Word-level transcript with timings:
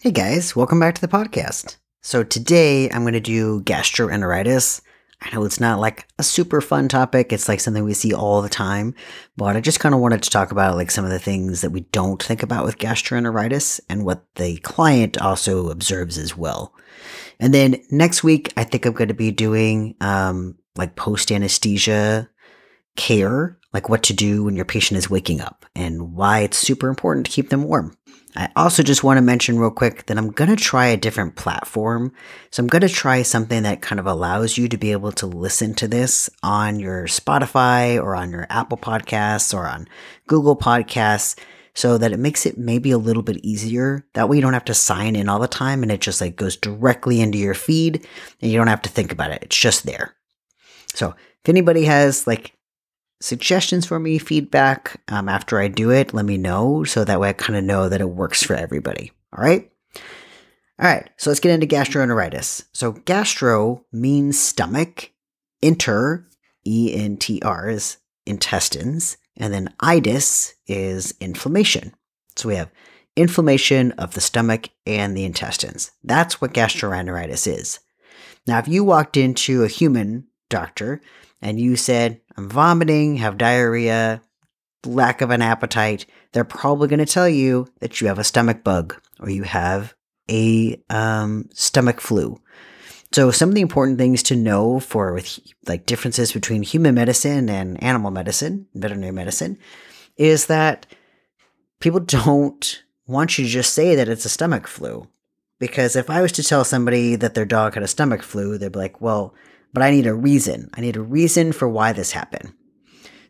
Hey 0.00 0.12
guys, 0.12 0.54
welcome 0.54 0.78
back 0.78 0.94
to 0.94 1.00
the 1.00 1.08
podcast. 1.08 1.76
So 2.02 2.22
today 2.22 2.88
I'm 2.88 3.02
going 3.02 3.14
to 3.14 3.20
do 3.20 3.62
gastroenteritis. 3.62 4.80
I 5.20 5.34
know 5.34 5.42
it's 5.42 5.58
not 5.58 5.80
like 5.80 6.06
a 6.20 6.22
super 6.22 6.60
fun 6.60 6.86
topic. 6.86 7.32
It's 7.32 7.48
like 7.48 7.58
something 7.58 7.82
we 7.82 7.94
see 7.94 8.14
all 8.14 8.40
the 8.40 8.48
time, 8.48 8.94
but 9.36 9.56
I 9.56 9.60
just 9.60 9.80
kind 9.80 9.96
of 9.96 10.00
wanted 10.00 10.22
to 10.22 10.30
talk 10.30 10.52
about 10.52 10.76
like 10.76 10.92
some 10.92 11.04
of 11.04 11.10
the 11.10 11.18
things 11.18 11.62
that 11.62 11.72
we 11.72 11.80
don't 11.80 12.22
think 12.22 12.44
about 12.44 12.64
with 12.64 12.78
gastroenteritis 12.78 13.80
and 13.88 14.04
what 14.04 14.24
the 14.36 14.58
client 14.58 15.20
also 15.20 15.68
observes 15.68 16.16
as 16.16 16.36
well. 16.36 16.72
And 17.40 17.52
then 17.52 17.82
next 17.90 18.22
week, 18.22 18.52
I 18.56 18.62
think 18.62 18.86
I'm 18.86 18.92
going 18.92 19.08
to 19.08 19.14
be 19.14 19.32
doing 19.32 19.96
um, 20.00 20.58
like 20.76 20.94
post 20.94 21.32
anesthesia 21.32 22.30
care, 22.94 23.58
like 23.72 23.88
what 23.88 24.04
to 24.04 24.14
do 24.14 24.44
when 24.44 24.54
your 24.54 24.64
patient 24.64 24.98
is 24.98 25.10
waking 25.10 25.40
up 25.40 25.66
and 25.74 26.12
why 26.12 26.38
it's 26.42 26.56
super 26.56 26.88
important 26.88 27.26
to 27.26 27.32
keep 27.32 27.48
them 27.48 27.64
warm. 27.64 27.97
I 28.36 28.50
also 28.56 28.82
just 28.82 29.02
want 29.02 29.16
to 29.16 29.22
mention 29.22 29.58
real 29.58 29.70
quick 29.70 30.06
that 30.06 30.18
I'm 30.18 30.30
going 30.30 30.50
to 30.50 30.56
try 30.56 30.86
a 30.86 30.96
different 30.96 31.36
platform. 31.36 32.12
So 32.50 32.62
I'm 32.62 32.66
going 32.66 32.82
to 32.82 32.88
try 32.88 33.22
something 33.22 33.62
that 33.62 33.80
kind 33.80 33.98
of 33.98 34.06
allows 34.06 34.58
you 34.58 34.68
to 34.68 34.76
be 34.76 34.92
able 34.92 35.12
to 35.12 35.26
listen 35.26 35.74
to 35.76 35.88
this 35.88 36.28
on 36.42 36.78
your 36.78 37.04
Spotify 37.04 37.96
or 37.96 38.14
on 38.14 38.30
your 38.30 38.46
Apple 38.50 38.78
Podcasts 38.78 39.54
or 39.54 39.66
on 39.66 39.88
Google 40.26 40.56
Podcasts 40.56 41.38
so 41.74 41.96
that 41.96 42.12
it 42.12 42.18
makes 42.18 42.44
it 42.44 42.58
maybe 42.58 42.90
a 42.90 42.98
little 42.98 43.22
bit 43.22 43.38
easier. 43.44 44.04
That 44.14 44.28
way 44.28 44.36
you 44.36 44.42
don't 44.42 44.52
have 44.52 44.64
to 44.66 44.74
sign 44.74 45.16
in 45.16 45.28
all 45.28 45.38
the 45.38 45.48
time 45.48 45.82
and 45.82 45.90
it 45.90 46.00
just 46.00 46.20
like 46.20 46.36
goes 46.36 46.56
directly 46.56 47.20
into 47.20 47.38
your 47.38 47.54
feed 47.54 48.06
and 48.42 48.50
you 48.50 48.58
don't 48.58 48.66
have 48.66 48.82
to 48.82 48.90
think 48.90 49.12
about 49.12 49.30
it. 49.30 49.42
It's 49.42 49.56
just 49.56 49.86
there. 49.86 50.14
So 50.94 51.14
if 51.44 51.48
anybody 51.48 51.84
has 51.84 52.26
like 52.26 52.52
suggestions 53.20 53.86
for 53.86 53.98
me, 53.98 54.18
feedback 54.18 55.00
um, 55.08 55.28
after 55.28 55.58
I 55.58 55.68
do 55.68 55.90
it, 55.90 56.14
let 56.14 56.24
me 56.24 56.38
know 56.38 56.84
so 56.84 57.04
that 57.04 57.20
way 57.20 57.30
I 57.30 57.32
kind 57.32 57.56
of 57.58 57.64
know 57.64 57.88
that 57.88 58.00
it 58.00 58.10
works 58.10 58.42
for 58.42 58.54
everybody. 58.54 59.12
All 59.36 59.44
right. 59.44 59.70
All 60.80 60.86
right. 60.86 61.10
So 61.16 61.30
let's 61.30 61.40
get 61.40 61.52
into 61.52 61.66
gastroenteritis. 61.66 62.64
So 62.72 62.92
gastro 62.92 63.84
means 63.92 64.38
stomach, 64.38 65.10
enter, 65.62 66.28
E 66.66 66.94
N 66.94 67.16
T 67.16 67.40
R 67.42 67.68
is 67.68 67.98
intestines, 68.26 69.16
and 69.36 69.52
then 69.52 69.74
itis 69.80 70.54
is 70.66 71.14
inflammation. 71.20 71.94
So 72.36 72.48
we 72.48 72.56
have 72.56 72.70
inflammation 73.16 73.92
of 73.92 74.14
the 74.14 74.20
stomach 74.20 74.68
and 74.86 75.16
the 75.16 75.24
intestines. 75.24 75.90
That's 76.04 76.40
what 76.40 76.54
gastroenteritis 76.54 77.52
is. 77.52 77.80
Now, 78.46 78.58
if 78.58 78.68
you 78.68 78.84
walked 78.84 79.16
into 79.16 79.64
a 79.64 79.68
human 79.68 80.28
doctor 80.48 81.00
and 81.42 81.58
you 81.58 81.76
said, 81.76 82.20
I'm 82.38 82.48
vomiting, 82.48 83.16
have 83.16 83.36
diarrhea, 83.36 84.22
lack 84.86 85.22
of 85.22 85.30
an 85.30 85.42
appetite, 85.42 86.06
they're 86.30 86.44
probably 86.44 86.86
going 86.86 87.00
to 87.00 87.06
tell 87.06 87.28
you 87.28 87.66
that 87.80 88.00
you 88.00 88.06
have 88.06 88.20
a 88.20 88.24
stomach 88.24 88.62
bug 88.62 88.94
or 89.18 89.28
you 89.28 89.42
have 89.42 89.94
a 90.30 90.80
um, 90.88 91.48
stomach 91.52 92.00
flu. 92.00 92.40
So 93.10 93.32
some 93.32 93.48
of 93.48 93.56
the 93.56 93.60
important 93.60 93.98
things 93.98 94.22
to 94.24 94.36
know 94.36 94.78
for 94.78 95.14
with 95.14 95.40
like 95.66 95.84
differences 95.84 96.32
between 96.32 96.62
human 96.62 96.94
medicine 96.94 97.48
and 97.48 97.82
animal 97.82 98.12
medicine, 98.12 98.68
veterinary 98.72 99.12
medicine, 99.12 99.58
is 100.16 100.46
that 100.46 100.86
people 101.80 102.00
don't 102.00 102.84
want 103.08 103.36
you 103.36 103.46
to 103.46 103.50
just 103.50 103.74
say 103.74 103.96
that 103.96 104.08
it's 104.08 104.24
a 104.24 104.28
stomach 104.28 104.68
flu. 104.68 105.08
Because 105.58 105.96
if 105.96 106.08
I 106.08 106.22
was 106.22 106.30
to 106.32 106.44
tell 106.44 106.62
somebody 106.62 107.16
that 107.16 107.34
their 107.34 107.44
dog 107.44 107.74
had 107.74 107.82
a 107.82 107.88
stomach 107.88 108.22
flu, 108.22 108.58
they'd 108.58 108.70
be 108.70 108.78
like, 108.78 109.00
well, 109.00 109.34
but 109.72 109.82
I 109.82 109.90
need 109.90 110.06
a 110.06 110.14
reason. 110.14 110.70
I 110.74 110.80
need 110.80 110.96
a 110.96 111.02
reason 111.02 111.52
for 111.52 111.68
why 111.68 111.92
this 111.92 112.12
happened. 112.12 112.52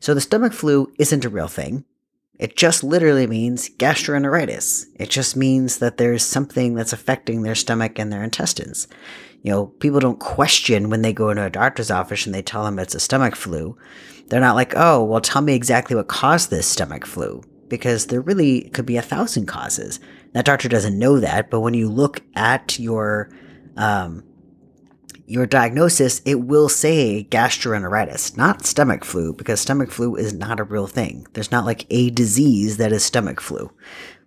So 0.00 0.14
the 0.14 0.20
stomach 0.20 0.52
flu 0.52 0.92
isn't 0.98 1.24
a 1.24 1.28
real 1.28 1.48
thing. 1.48 1.84
It 2.38 2.56
just 2.56 2.84
literally 2.84 3.26
means 3.26 3.68
gastroenteritis. 3.68 4.86
It 4.94 5.10
just 5.10 5.36
means 5.36 5.78
that 5.78 5.96
there's 5.96 6.24
something 6.24 6.74
that's 6.74 6.92
affecting 6.92 7.42
their 7.42 7.56
stomach 7.56 7.98
and 7.98 8.12
their 8.12 8.22
intestines. 8.22 8.86
You 9.42 9.50
know, 9.50 9.66
people 9.66 9.98
don't 9.98 10.20
question 10.20 10.88
when 10.88 11.02
they 11.02 11.12
go 11.12 11.30
into 11.30 11.44
a 11.44 11.50
doctor's 11.50 11.90
office 11.90 12.26
and 12.26 12.34
they 12.34 12.42
tell 12.42 12.64
them 12.64 12.78
it's 12.78 12.94
a 12.94 13.00
stomach 13.00 13.34
flu. 13.34 13.76
They're 14.28 14.40
not 14.40 14.54
like, 14.54 14.74
oh, 14.76 15.02
well, 15.02 15.20
tell 15.20 15.42
me 15.42 15.54
exactly 15.54 15.96
what 15.96 16.08
caused 16.08 16.50
this 16.50 16.66
stomach 16.66 17.06
flu. 17.06 17.42
Because 17.66 18.06
there 18.06 18.20
really 18.20 18.70
could 18.70 18.86
be 18.86 18.96
a 18.96 19.02
thousand 19.02 19.46
causes. 19.46 19.98
That 20.32 20.44
doctor 20.44 20.68
doesn't 20.68 20.98
know 20.98 21.18
that, 21.20 21.50
but 21.50 21.60
when 21.60 21.74
you 21.74 21.88
look 21.88 22.20
at 22.34 22.78
your 22.78 23.30
um, 23.76 24.22
your 25.28 25.46
diagnosis, 25.46 26.22
it 26.24 26.40
will 26.40 26.68
say 26.68 27.26
gastroenteritis, 27.30 28.36
not 28.36 28.64
stomach 28.64 29.04
flu, 29.04 29.34
because 29.34 29.60
stomach 29.60 29.90
flu 29.90 30.16
is 30.16 30.32
not 30.32 30.58
a 30.58 30.64
real 30.64 30.86
thing. 30.86 31.26
There's 31.34 31.52
not 31.52 31.66
like 31.66 31.86
a 31.90 32.10
disease 32.10 32.78
that 32.78 32.92
is 32.92 33.04
stomach 33.04 33.40
flu. 33.40 33.70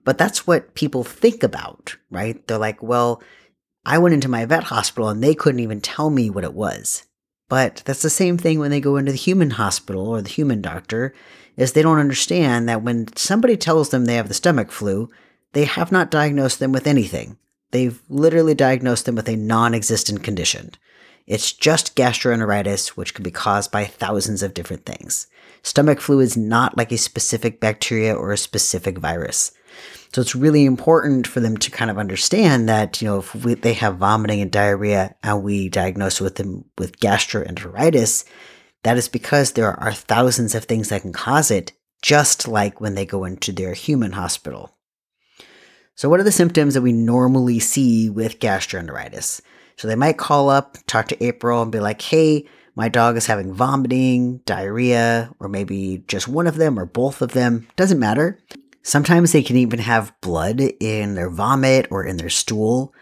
But 0.03 0.17
that's 0.17 0.45
what 0.45 0.75
people 0.75 1.03
think 1.03 1.41
about, 1.41 1.95
right? 2.09 2.45
They're 2.47 2.57
like, 2.57 2.83
well, 2.83 3.21
I 3.83 3.97
went 3.97 4.13
into 4.13 4.29
my 4.29 4.45
vet 4.45 4.65
hospital 4.65 5.09
and 5.09 5.23
they 5.23 5.33
couldn't 5.33 5.59
even 5.59 5.81
tell 5.81 6.11
me 6.11 6.29
what 6.29 6.43
it 6.43 6.53
was. 6.53 7.03
But 7.49 7.81
that's 7.85 8.03
the 8.03 8.09
same 8.09 8.37
thing 8.37 8.59
when 8.59 8.71
they 8.71 8.79
go 8.79 8.95
into 8.95 9.11
the 9.11 9.17
human 9.17 9.51
hospital 9.51 10.07
or 10.07 10.21
the 10.21 10.29
human 10.29 10.61
doctor, 10.61 11.13
is 11.57 11.73
they 11.73 11.81
don't 11.81 11.99
understand 11.99 12.69
that 12.69 12.83
when 12.83 13.07
somebody 13.17 13.57
tells 13.57 13.89
them 13.89 14.05
they 14.05 14.15
have 14.15 14.27
the 14.27 14.33
stomach 14.33 14.71
flu, 14.71 15.09
they 15.53 15.65
have 15.65 15.91
not 15.91 16.11
diagnosed 16.11 16.59
them 16.59 16.71
with 16.71 16.87
anything. 16.87 17.37
They've 17.71 18.01
literally 18.07 18.53
diagnosed 18.53 19.05
them 19.05 19.15
with 19.15 19.27
a 19.27 19.35
non 19.35 19.73
existent 19.73 20.23
condition. 20.23 20.71
It's 21.27 21.51
just 21.51 21.95
gastroenteritis, 21.95 22.89
which 22.89 23.13
can 23.13 23.23
be 23.23 23.31
caused 23.31 23.71
by 23.71 23.85
thousands 23.85 24.43
of 24.43 24.53
different 24.53 24.85
things. 24.85 25.27
Stomach 25.63 26.01
flu 26.01 26.19
is 26.19 26.35
not 26.35 26.77
like 26.77 26.91
a 26.91 26.97
specific 26.97 27.59
bacteria 27.59 28.13
or 28.13 28.31
a 28.31 28.37
specific 28.37 28.97
virus. 28.97 29.51
So 30.13 30.21
it's 30.21 30.35
really 30.35 30.65
important 30.65 31.25
for 31.25 31.39
them 31.39 31.55
to 31.57 31.71
kind 31.71 31.89
of 31.89 31.97
understand 31.97 32.67
that, 32.67 33.01
you 33.01 33.07
know, 33.07 33.19
if 33.19 33.33
we, 33.33 33.53
they 33.53 33.73
have 33.73 33.97
vomiting 33.97 34.41
and 34.41 34.51
diarrhea 34.51 35.15
and 35.23 35.43
we 35.43 35.69
diagnose 35.69 36.19
with 36.19 36.35
them 36.35 36.65
with 36.77 36.99
gastroenteritis, 36.99 38.25
that 38.83 38.97
is 38.97 39.07
because 39.07 39.51
there 39.51 39.79
are 39.79 39.93
thousands 39.93 40.53
of 40.55 40.65
things 40.65 40.89
that 40.89 41.03
can 41.03 41.13
cause 41.13 41.51
it, 41.51 41.71
just 42.01 42.47
like 42.47 42.81
when 42.81 42.95
they 42.95 43.05
go 43.05 43.23
into 43.23 43.51
their 43.51 43.73
human 43.73 44.13
hospital. 44.13 44.75
So, 45.95 46.09
what 46.09 46.19
are 46.19 46.23
the 46.23 46.31
symptoms 46.31 46.73
that 46.73 46.81
we 46.81 46.91
normally 46.91 47.59
see 47.59 48.09
with 48.09 48.39
gastroenteritis? 48.39 49.41
So 49.81 49.87
they 49.87 49.95
might 49.95 50.19
call 50.19 50.51
up, 50.51 50.77
talk 50.85 51.07
to 51.07 51.23
April, 51.23 51.59
and 51.59 51.71
be 51.71 51.79
like, 51.79 52.03
hey, 52.03 52.45
my 52.75 52.87
dog 52.87 53.17
is 53.17 53.25
having 53.25 53.51
vomiting, 53.51 54.37
diarrhea, 54.45 55.33
or 55.39 55.49
maybe 55.49 56.03
just 56.07 56.27
one 56.27 56.45
of 56.45 56.57
them 56.57 56.77
or 56.77 56.85
both 56.85 57.23
of 57.23 57.31
them. 57.31 57.67
Doesn't 57.77 57.97
matter. 57.97 58.37
Sometimes 58.83 59.31
they 59.31 59.41
can 59.41 59.57
even 59.57 59.79
have 59.79 60.13
blood 60.21 60.61
in 60.79 61.15
their 61.15 61.31
vomit 61.31 61.87
or 61.89 62.05
in 62.05 62.17
their 62.17 62.29
stool. 62.29 62.93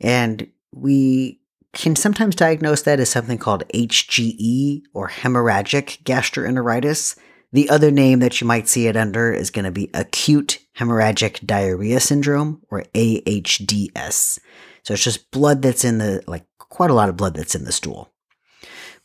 And 0.00 0.50
we 0.72 1.38
can 1.72 1.94
sometimes 1.94 2.34
diagnose 2.34 2.82
that 2.82 2.98
as 2.98 3.10
something 3.10 3.38
called 3.38 3.62
HGE 3.72 4.82
or 4.92 5.10
hemorrhagic 5.10 6.02
gastroenteritis. 6.02 7.16
The 7.52 7.70
other 7.70 7.92
name 7.92 8.18
that 8.18 8.40
you 8.40 8.46
might 8.48 8.66
see 8.66 8.88
it 8.88 8.96
under 8.96 9.32
is 9.32 9.52
going 9.52 9.66
to 9.66 9.70
be 9.70 9.88
acute 9.94 10.58
hemorrhagic 10.76 11.46
diarrhea 11.46 12.00
syndrome 12.00 12.60
or 12.72 12.82
AHDS. 12.92 14.40
So 14.84 14.94
it's 14.94 15.02
just 15.02 15.30
blood 15.30 15.62
that's 15.62 15.84
in 15.84 15.98
the, 15.98 16.22
like 16.26 16.46
quite 16.58 16.90
a 16.90 16.94
lot 16.94 17.08
of 17.08 17.16
blood 17.16 17.34
that's 17.34 17.54
in 17.54 17.64
the 17.64 17.72
stool. 17.72 18.10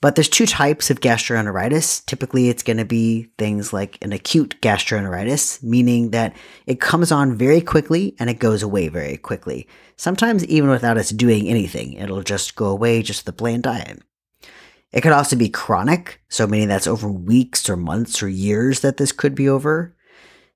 But 0.01 0.15
there's 0.15 0.29
two 0.29 0.45
types 0.45 0.89
of 0.89 1.01
gastroenteritis. 1.01 2.05
Typically, 2.05 2.47
it's 2.47 2.63
going 2.63 2.77
to 2.77 2.85
be 2.85 3.31
things 3.37 3.73
like 3.73 3.97
an 4.01 4.13
acute 4.13 4.55
gastroenteritis, 4.61 5.61
meaning 5.61 6.11
that 6.11 6.35
it 6.65 6.79
comes 6.79 7.11
on 7.11 7.35
very 7.35 7.59
quickly 7.59 8.15
and 8.17 8.29
it 8.29 8.39
goes 8.39 8.63
away 8.63 8.87
very 8.87 9.17
quickly. 9.17 9.67
Sometimes 9.97 10.45
even 10.45 10.69
without 10.69 10.97
us 10.97 11.09
doing 11.09 11.49
anything, 11.49 11.93
it'll 11.93 12.23
just 12.23 12.55
go 12.55 12.67
away 12.67 13.01
just 13.01 13.25
with 13.25 13.35
a 13.35 13.37
bland 13.37 13.63
diet. 13.63 14.01
It 14.93 15.01
could 15.01 15.11
also 15.11 15.35
be 15.35 15.49
chronic, 15.49 16.21
so 16.29 16.47
meaning 16.47 16.69
that's 16.69 16.87
over 16.87 17.11
weeks 17.11 17.69
or 17.69 17.75
months 17.75 18.23
or 18.23 18.29
years 18.29 18.79
that 18.79 18.97
this 18.97 19.11
could 19.11 19.35
be 19.35 19.49
over. 19.49 19.95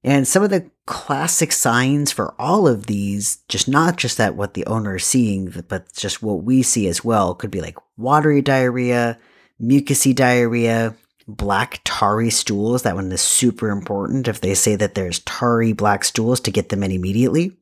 And 0.03 0.27
some 0.27 0.43
of 0.43 0.49
the 0.49 0.69
classic 0.85 1.51
signs 1.53 2.11
for 2.11 2.35
all 2.37 2.67
of 2.67 2.87
these, 2.87 3.37
just 3.47 3.67
not 3.67 3.95
just 3.95 4.17
that 4.17 4.35
what 4.35 4.53
the 4.53 4.65
owner 4.65 4.97
is 4.97 5.05
seeing, 5.05 5.63
but 5.69 5.93
just 5.93 6.21
what 6.21 6.43
we 6.43 6.61
see 6.61 6.87
as 6.87 7.05
well, 7.05 7.33
could 7.33 7.51
be 7.51 7.61
like 7.61 7.77
watery 7.95 8.41
diarrhea, 8.41 9.17
mucousy 9.61 10.13
diarrhea, 10.13 10.95
black 11.25 11.79
tarry 11.85 12.29
stools. 12.29 12.83
That 12.83 12.95
one 12.95 13.11
is 13.13 13.21
super 13.21 13.69
important 13.69 14.27
if 14.27 14.41
they 14.41 14.55
say 14.55 14.75
that 14.75 14.95
there's 14.95 15.19
tarry 15.19 15.71
black 15.71 16.03
stools 16.03 16.41
to 16.41 16.51
get 16.51 16.69
them 16.69 16.83
in 16.83 16.91
immediately. 16.91 17.55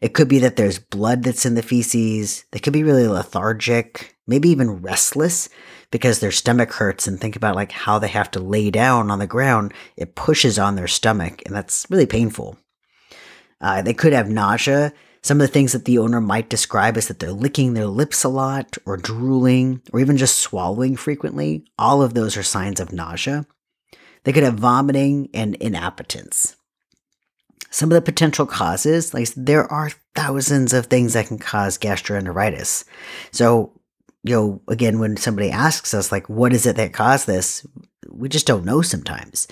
It 0.00 0.14
could 0.14 0.28
be 0.28 0.38
that 0.40 0.56
there's 0.56 0.78
blood 0.78 1.22
that's 1.22 1.46
in 1.46 1.54
the 1.54 1.62
feces. 1.62 2.44
They 2.50 2.58
could 2.58 2.72
be 2.72 2.82
really 2.82 3.06
lethargic, 3.06 4.16
maybe 4.26 4.48
even 4.48 4.82
restless 4.82 5.48
because 5.90 6.20
their 6.20 6.30
stomach 6.30 6.72
hurts 6.72 7.06
and 7.06 7.20
think 7.20 7.36
about 7.36 7.56
like 7.56 7.72
how 7.72 7.98
they 7.98 8.08
have 8.08 8.30
to 8.32 8.40
lay 8.40 8.70
down 8.70 9.10
on 9.10 9.18
the 9.18 9.26
ground. 9.26 9.72
It 9.96 10.14
pushes 10.14 10.58
on 10.58 10.76
their 10.76 10.88
stomach 10.88 11.42
and 11.46 11.54
that's 11.54 11.86
really 11.90 12.06
painful. 12.06 12.58
Uh, 13.60 13.82
they 13.82 13.94
could 13.94 14.12
have 14.12 14.28
nausea. 14.28 14.92
Some 15.22 15.40
of 15.40 15.46
the 15.46 15.52
things 15.52 15.72
that 15.72 15.84
the 15.84 15.98
owner 15.98 16.20
might 16.20 16.48
describe 16.48 16.96
is 16.96 17.08
that 17.08 17.18
they're 17.18 17.32
licking 17.32 17.74
their 17.74 17.86
lips 17.86 18.24
a 18.24 18.28
lot 18.28 18.78
or 18.86 18.96
drooling 18.96 19.82
or 19.92 20.00
even 20.00 20.16
just 20.16 20.38
swallowing 20.38 20.96
frequently. 20.96 21.64
All 21.78 22.02
of 22.02 22.14
those 22.14 22.36
are 22.36 22.42
signs 22.42 22.80
of 22.80 22.92
nausea. 22.92 23.46
They 24.24 24.32
could 24.32 24.42
have 24.42 24.54
vomiting 24.54 25.28
and 25.34 25.56
inappetence. 25.56 26.56
Some 27.70 27.90
of 27.90 27.94
the 27.94 28.02
potential 28.02 28.46
causes, 28.46 29.14
like 29.14 29.28
there 29.36 29.70
are 29.70 29.90
thousands 30.14 30.72
of 30.72 30.86
things 30.86 31.12
that 31.12 31.26
can 31.26 31.38
cause 31.38 31.78
gastroenteritis. 31.78 32.84
So, 33.30 33.79
you 34.22 34.34
know, 34.34 34.62
again, 34.68 34.98
when 34.98 35.16
somebody 35.16 35.50
asks 35.50 35.94
us, 35.94 36.12
like, 36.12 36.28
what 36.28 36.52
is 36.52 36.66
it 36.66 36.76
that 36.76 36.92
caused 36.92 37.26
this? 37.26 37.66
We 38.08 38.28
just 38.28 38.46
don't 38.46 38.64
know 38.64 38.82
sometimes. 38.82 39.48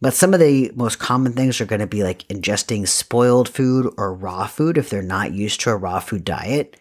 But 0.00 0.14
some 0.14 0.34
of 0.34 0.40
the 0.40 0.72
most 0.74 0.98
common 0.98 1.32
things 1.32 1.60
are 1.60 1.64
going 1.64 1.80
to 1.80 1.86
be 1.86 2.02
like 2.02 2.26
ingesting 2.26 2.88
spoiled 2.88 3.48
food 3.48 3.92
or 3.96 4.12
raw 4.12 4.48
food 4.48 4.76
if 4.76 4.90
they're 4.90 5.00
not 5.00 5.32
used 5.32 5.60
to 5.60 5.70
a 5.70 5.76
raw 5.76 6.00
food 6.00 6.24
diet. 6.24 6.76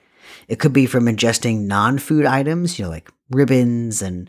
It 0.48 0.58
could 0.58 0.74
be 0.74 0.88
from 0.88 1.06
ingesting 1.06 1.68
non-food 1.68 2.26
items, 2.26 2.80
you 2.80 2.86
know, 2.86 2.92
like 2.92 3.12
ribbons 3.30 4.02
and 4.02 4.28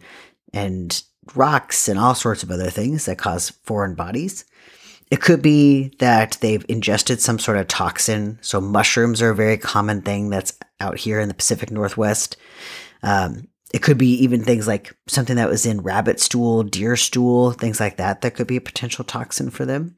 and 0.52 1.02
rocks 1.34 1.88
and 1.88 1.98
all 1.98 2.14
sorts 2.14 2.42
of 2.42 2.50
other 2.50 2.68
things 2.68 3.06
that 3.06 3.16
cause 3.16 3.50
foreign 3.64 3.94
bodies. 3.94 4.44
It 5.12 5.20
could 5.20 5.42
be 5.42 5.92
that 5.98 6.38
they've 6.40 6.64
ingested 6.70 7.20
some 7.20 7.38
sort 7.38 7.58
of 7.58 7.68
toxin. 7.68 8.38
So 8.40 8.62
mushrooms 8.62 9.20
are 9.20 9.28
a 9.28 9.34
very 9.34 9.58
common 9.58 10.00
thing 10.00 10.30
that's 10.30 10.58
out 10.80 10.96
here 10.96 11.20
in 11.20 11.28
the 11.28 11.34
Pacific 11.34 11.70
Northwest. 11.70 12.38
Um, 13.02 13.48
it 13.74 13.82
could 13.82 13.98
be 13.98 14.14
even 14.24 14.42
things 14.42 14.66
like 14.66 14.96
something 15.06 15.36
that 15.36 15.50
was 15.50 15.66
in 15.66 15.82
rabbit 15.82 16.18
stool, 16.18 16.62
deer 16.62 16.96
stool, 16.96 17.52
things 17.52 17.78
like 17.78 17.98
that, 17.98 18.22
that 18.22 18.34
could 18.34 18.46
be 18.46 18.56
a 18.56 18.62
potential 18.62 19.04
toxin 19.04 19.50
for 19.50 19.66
them. 19.66 19.96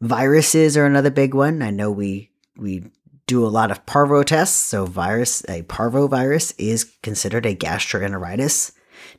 Viruses 0.00 0.76
are 0.76 0.86
another 0.86 1.10
big 1.10 1.34
one. 1.34 1.60
I 1.60 1.70
know 1.70 1.90
we 1.90 2.30
we 2.56 2.84
do 3.26 3.44
a 3.44 3.48
lot 3.48 3.72
of 3.72 3.86
parvo 3.86 4.22
tests, 4.22 4.56
so 4.56 4.86
virus 4.86 5.44
a 5.48 5.62
parvo 5.62 6.06
virus 6.06 6.52
is 6.58 6.92
considered 7.02 7.44
a 7.44 7.56
gastroenteritis. 7.56 8.70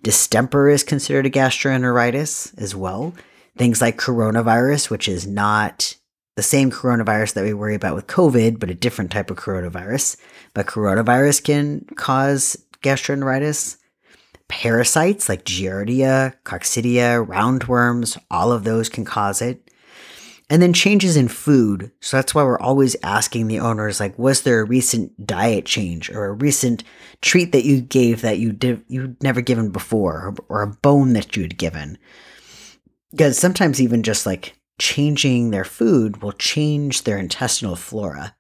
Distemper 0.02 0.70
is 0.70 0.86
considered 0.86 1.26
a 1.26 1.30
gastroenteritis 1.30 2.58
as 2.58 2.74
well. 2.74 3.14
Things 3.58 3.82
like 3.82 3.98
coronavirus, 3.98 4.90
which 4.90 5.08
is 5.08 5.26
not 5.26 5.96
the 6.36 6.44
same 6.44 6.70
coronavirus 6.72 7.34
that 7.34 7.44
we 7.44 7.54
worry 7.54 7.74
about 7.74 7.96
with 7.96 8.08
COVID, 8.08 8.60
but 8.60 8.70
a 8.70 8.76
different 8.76 9.12
type 9.12 9.32
of 9.32 9.38
coronavirus. 9.38 10.18
But 10.54 10.68
coronavirus 10.68 11.44
can 11.44 11.86
cause 11.96 12.56
gastroenteritis. 12.84 13.78
Parasites 14.48 15.28
like 15.28 15.44
Giardia, 15.44 16.36
Coccidia, 16.46 17.26
roundworms, 17.26 18.18
all 18.32 18.52
of 18.52 18.64
those 18.64 18.88
can 18.88 19.04
cause 19.04 19.42
it. 19.42 19.70
And 20.50 20.62
then 20.62 20.72
changes 20.72 21.18
in 21.18 21.28
food. 21.28 21.92
So 22.00 22.16
that's 22.16 22.34
why 22.34 22.44
we're 22.44 22.60
always 22.60 22.96
asking 23.04 23.48
the 23.48 23.60
owners 23.60 24.00
like 24.00 24.18
was 24.18 24.44
there 24.44 24.62
a 24.62 24.66
recent 24.66 25.28
diet 25.28 25.66
change 25.66 26.10
or 26.10 26.26
a 26.26 26.32
recent 26.34 26.86
treat 27.22 27.52
that 27.52 27.66
you 27.66 27.82
gave 27.82 28.22
that 28.22 28.38
you 28.40 28.54
did 28.54 28.82
you'd 28.88 29.22
never 29.22 29.42
given 29.42 29.72
before 29.72 30.14
or, 30.14 30.36
or 30.48 30.62
a 30.62 30.68
bone 30.68 31.12
that 31.14 31.36
you 31.36 31.42
had 31.42 31.58
given. 31.58 31.98
Because 33.12 33.38
sometimes 33.38 33.82
even 33.82 34.04
just 34.04 34.26
like 34.26 34.56
changing 34.80 35.50
their 35.50 35.66
food 35.66 36.22
will 36.22 36.34
change 36.34 37.04
their 37.04 37.18
intestinal 37.18 37.76
flora. 37.76 38.36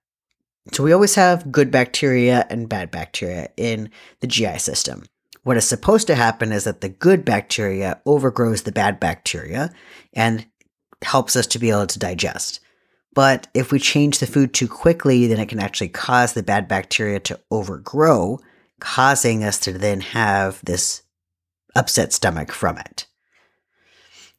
So 0.74 0.84
we 0.84 0.92
always 0.92 1.16
have 1.16 1.52
good 1.52 1.72
bacteria 1.72 2.46
and 2.50 2.68
bad 2.68 2.92
bacteria 2.92 3.50
in 3.56 3.90
the 4.20 4.28
GI 4.28 4.60
system. 4.60 5.06
What 5.44 5.58
is 5.58 5.66
supposed 5.66 6.08
to 6.08 6.16
happen 6.16 6.52
is 6.52 6.66
that 6.66 6.82
the 6.82 6.90
good 6.90 7.24
bacteria 7.24 8.02
overgrows 8.06 8.64
the 8.64 8.72
bad 8.74 9.00
bacteria 9.00 9.72
and 10.14 10.46
helps 11.02 11.36
us 11.36 11.48
to 11.48 11.60
be 11.60 11.70
able 11.70 11.88
to 11.88 12.00
digest. 12.00 12.60
But 13.14 13.48
if 13.54 13.72
we 13.72 13.80
change 13.80 14.20
the 14.20 14.28
food 14.28 14.54
too 14.54 14.68
quickly, 14.68 15.26
then 15.26 15.40
it 15.40 15.50
can 15.50 15.60
actually 15.60 15.88
cause 15.88 16.34
the 16.34 16.44
bad 16.44 16.68
bacteria 16.68 17.20
to 17.22 17.40
overgrow, 17.50 18.40
causing 18.80 19.44
us 19.44 19.58
to 19.62 19.72
then 19.72 20.02
have 20.02 20.64
this 20.64 21.04
upset 21.76 22.14
stomach 22.14 22.52
from 22.52 22.78
it. 22.78 23.07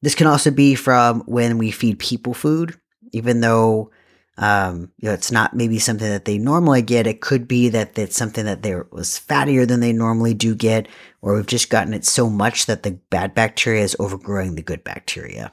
This 0.03 0.15
can 0.15 0.27
also 0.27 0.50
be 0.50 0.75
from 0.75 1.23
when 1.27 1.59
we 1.59 1.71
feed 1.71 1.99
people 1.99 2.35
food, 2.35 2.79
even 3.12 3.41
though 3.41 3.91
um, 4.39 4.93
you 4.99 5.09
know, 5.09 5.15
it's 5.15 5.33
not 5.33 5.56
maybe 5.56 5.81
something 5.81 6.09
that 6.09 6.25
they 6.25 6.39
normally 6.39 6.81
get. 6.81 7.09
It 7.09 7.21
could 7.21 7.49
be 7.49 7.69
that 7.71 7.99
it's 7.99 8.17
something 8.17 8.45
that 8.45 8.62
they 8.62 8.75
was 8.93 9.19
fattier 9.19 9.67
than 9.67 9.81
they 9.81 9.93
normally 9.93 10.33
do 10.33 10.55
get, 10.55 10.87
or 11.21 11.35
we've 11.35 11.47
just 11.47 11.71
gotten 11.71 11.93
it 11.93 12.05
so 12.05 12.31
much 12.31 12.67
that 12.67 12.85
the 12.85 12.93
bad 13.11 13.35
bacteria 13.35 13.83
is 13.83 13.97
overgrowing 13.99 14.55
the 14.55 14.62
good 14.62 14.85
bacteria. 14.85 15.50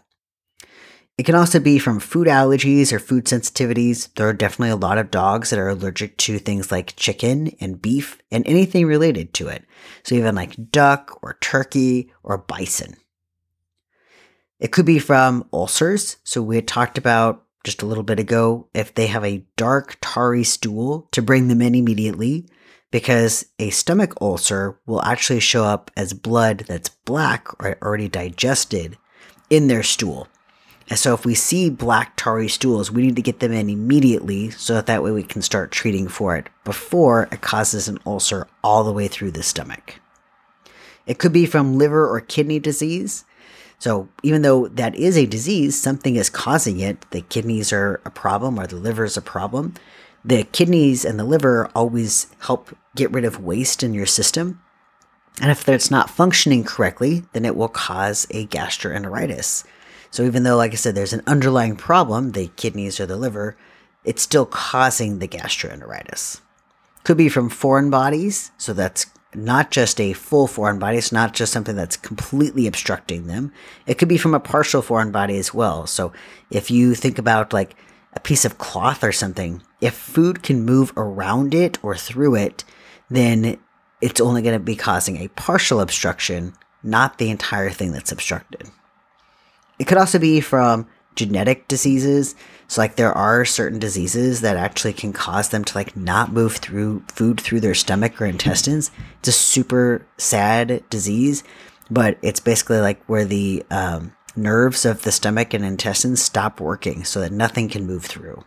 It 1.18 1.26
can 1.26 1.34
also 1.34 1.60
be 1.60 1.80
from 1.80 2.00
food 2.00 2.28
allergies 2.28 2.92
or 2.92 3.00
food 3.00 3.26
sensitivities. 3.26 4.14
There 4.16 4.28
are 4.28 4.34
definitely 4.34 4.72
a 4.72 4.76
lot 4.76 4.98
of 4.98 5.12
dogs 5.12 5.50
that 5.50 5.60
are 5.60 5.70
allergic 5.70 6.18
to 6.18 6.38
things 6.38 6.72
like 6.72 6.96
chicken 6.98 7.56
and 7.60 7.82
beef 7.82 8.20
and 8.32 8.46
anything 8.46 8.86
related 8.86 9.34
to 9.36 9.48
it. 9.48 9.64
So 10.04 10.14
even 10.14 10.36
like 10.36 10.72
duck 10.72 11.18
or 11.24 11.38
turkey 11.40 12.12
or 12.22 12.38
bison. 12.38 12.98
It 14.60 14.72
could 14.72 14.86
be 14.86 15.00
from 15.00 15.48
ulcers. 15.52 16.18
So 16.24 16.42
we 16.42 16.56
had 16.56 16.68
talked 16.68 16.98
about 16.98 17.44
just 17.64 17.82
a 17.82 17.86
little 17.86 18.04
bit 18.04 18.20
ago, 18.20 18.68
if 18.74 18.94
they 18.94 19.08
have 19.08 19.26
a 19.26 19.44
dark, 19.58 19.98
tarry 20.02 20.44
stool, 20.44 21.08
to 21.12 21.22
bring 21.22 21.48
them 21.48 21.62
in 21.62 21.76
immediately 21.76 22.46
because 22.92 23.46
a 23.60 23.72
stomach 23.72 24.14
ulcer 24.22 24.80
will 24.86 25.02
actually 25.02 25.40
show 25.40 25.66
up 25.66 25.92
as 25.98 26.14
blood 26.14 26.64
that's 26.68 26.90
black 26.90 27.48
or 27.62 27.78
already 27.82 28.08
digested 28.08 28.98
in 29.50 29.68
their 29.68 29.84
stool. 29.84 30.28
And 30.90 31.00
so 31.00 31.16
if 31.16 31.26
we 31.26 31.34
see 31.34 31.70
black 31.72 32.14
tarry 32.16 32.48
stools, 32.48 32.92
we 32.92 33.02
need 33.02 33.16
to 33.16 33.22
get 33.22 33.40
them 33.40 33.52
in 33.52 33.70
immediately 33.70 34.52
so 34.52 34.76
that 34.76 34.86
that 34.86 35.04
way 35.04 35.12
we 35.12 35.24
can 35.24 35.42
start 35.42 35.72
treating 35.72 36.08
for 36.08 36.38
it 36.38 36.48
before 36.64 37.28
it 37.32 37.42
causes 37.42 37.88
an 37.88 37.98
ulcer 38.06 38.48
all 38.64 38.84
the 38.84 38.94
way 38.94 39.08
through 39.08 39.32
the 39.32 39.44
stomach. 39.44 40.00
It 41.08 41.18
could 41.18 41.34
be 41.34 41.48
from 41.48 41.78
liver 41.78 42.08
or 42.08 42.22
kidney 42.22 42.60
disease. 42.60 43.26
So 43.86 44.10
even 44.24 44.42
though 44.42 44.68
that 44.70 44.96
is 44.96 45.16
a 45.16 45.28
disease, 45.28 45.80
something 45.80 46.16
is 46.16 46.28
causing 46.28 46.80
it. 46.80 47.06
The 47.12 47.22
kidneys 47.22 47.72
are 47.72 48.02
a 48.04 48.10
problem 48.10 48.60
or 48.60 48.66
the 48.66 48.78
liver 48.78 49.06
is 49.06 49.16
a 49.16 49.22
problem. 49.22 49.76
The 50.24 50.44
kidneys 50.46 51.06
and 51.06 51.20
the 51.20 51.24
liver 51.24 51.70
always 51.76 52.26
help 52.40 52.76
get 52.96 53.12
rid 53.12 53.26
of 53.26 53.44
waste 53.44 53.84
in 53.84 53.94
your 53.94 54.08
system. 54.08 54.60
And 55.40 55.52
if 55.52 55.64
that's 55.64 55.92
not 55.92 56.10
functioning 56.10 56.64
correctly, 56.64 57.26
then 57.34 57.46
it 57.46 57.56
will 57.56 57.68
cause 57.68 58.26
a 58.32 58.48
gastroenteritis. 58.48 59.66
So 60.10 60.24
even 60.24 60.42
though, 60.42 60.58
like 60.58 60.72
I 60.72 60.78
said, 60.78 60.96
there's 60.96 61.14
an 61.14 61.22
underlying 61.28 61.76
problem, 61.76 62.32
the 62.32 62.48
kidneys 62.56 63.00
or 63.00 63.06
the 63.06 63.18
liver, 63.18 63.56
it's 64.04 64.24
still 64.24 64.48
causing 64.48 65.20
the 65.20 65.28
gastroenteritis. 65.28 66.42
Could 67.04 67.18
be 67.18 67.30
from 67.30 67.50
foreign 67.50 67.92
bodies, 67.92 68.50
so 68.58 68.74
that's 68.74 69.06
not 69.36 69.72
just 69.72 70.00
a 70.00 70.14
full 70.14 70.48
foreign 70.48 70.80
body, 70.80 70.98
it's 70.98 71.12
not 71.12 71.34
just 71.34 71.52
something 71.52 71.76
that's 71.76 71.98
completely 71.98 72.68
obstructing 72.68 73.28
them. 73.28 73.52
It 73.86 73.98
could 73.98 74.08
be 74.08 74.18
from 74.18 74.34
a 74.34 74.40
partial 74.40 74.82
foreign 74.82 75.12
body 75.12 75.38
as 75.38 75.54
well. 75.54 75.88
So 75.88 76.14
if 76.50 76.72
you 76.72 76.96
think 76.96 77.18
about 77.18 77.54
like 77.54 77.76
a 78.14 78.20
piece 78.20 78.46
of 78.46 78.58
cloth 78.58 79.04
or 79.04 79.12
something, 79.12 79.62
if 79.82 79.94
food 79.94 80.44
can 80.44 80.66
move 80.66 80.94
around 80.96 81.54
it 81.54 81.78
or 81.84 81.96
through 81.96 82.36
it, 82.36 82.64
then 83.10 83.58
it's 84.02 84.22
only 84.22 84.42
going 84.42 84.58
to 84.58 84.64
be 84.64 84.76
causing 84.76 85.18
a 85.18 85.28
partial 85.30 85.80
obstruction, 85.80 86.54
not 86.84 87.18
the 87.18 87.30
entire 87.30 87.70
thing 87.70 87.92
that's 87.92 88.12
obstructed. 88.12 88.70
It 89.80 89.86
could 89.86 89.98
also 89.98 90.20
be 90.20 90.40
from 90.40 90.88
genetic 91.16 91.68
diseases. 91.68 92.36
So 92.68 92.82
like 92.82 92.96
there 92.96 93.14
are 93.14 93.46
certain 93.46 93.80
diseases 93.80 94.42
that 94.42 94.58
actually 94.58 94.94
can 94.94 95.14
cause 95.14 95.50
them 95.50 95.64
to 95.66 95.78
like 95.78 95.96
not 95.96 96.32
move 96.32 96.58
through 96.58 97.04
food 97.08 97.40
through 97.40 97.62
their 97.62 97.74
stomach 97.74 98.22
or 98.22 98.26
intestines. 98.26 98.92
It's 99.20 99.30
a 99.30 99.32
super 99.32 100.06
sad 100.18 100.84
disease, 100.90 101.44
but 101.90 102.18
it's 102.22 102.40
basically 102.40 102.80
like 102.80 103.04
where 103.06 103.26
the 103.26 103.64
um, 103.70 104.14
nerves 104.36 104.86
of 104.86 105.04
the 105.04 105.12
stomach 105.12 105.54
and 105.54 105.64
intestines 105.64 106.22
stop 106.22 106.60
working 106.60 107.04
so 107.04 107.22
that 107.22 107.32
nothing 107.32 107.70
can 107.70 107.88
move 107.88 108.06
through. 108.06 108.44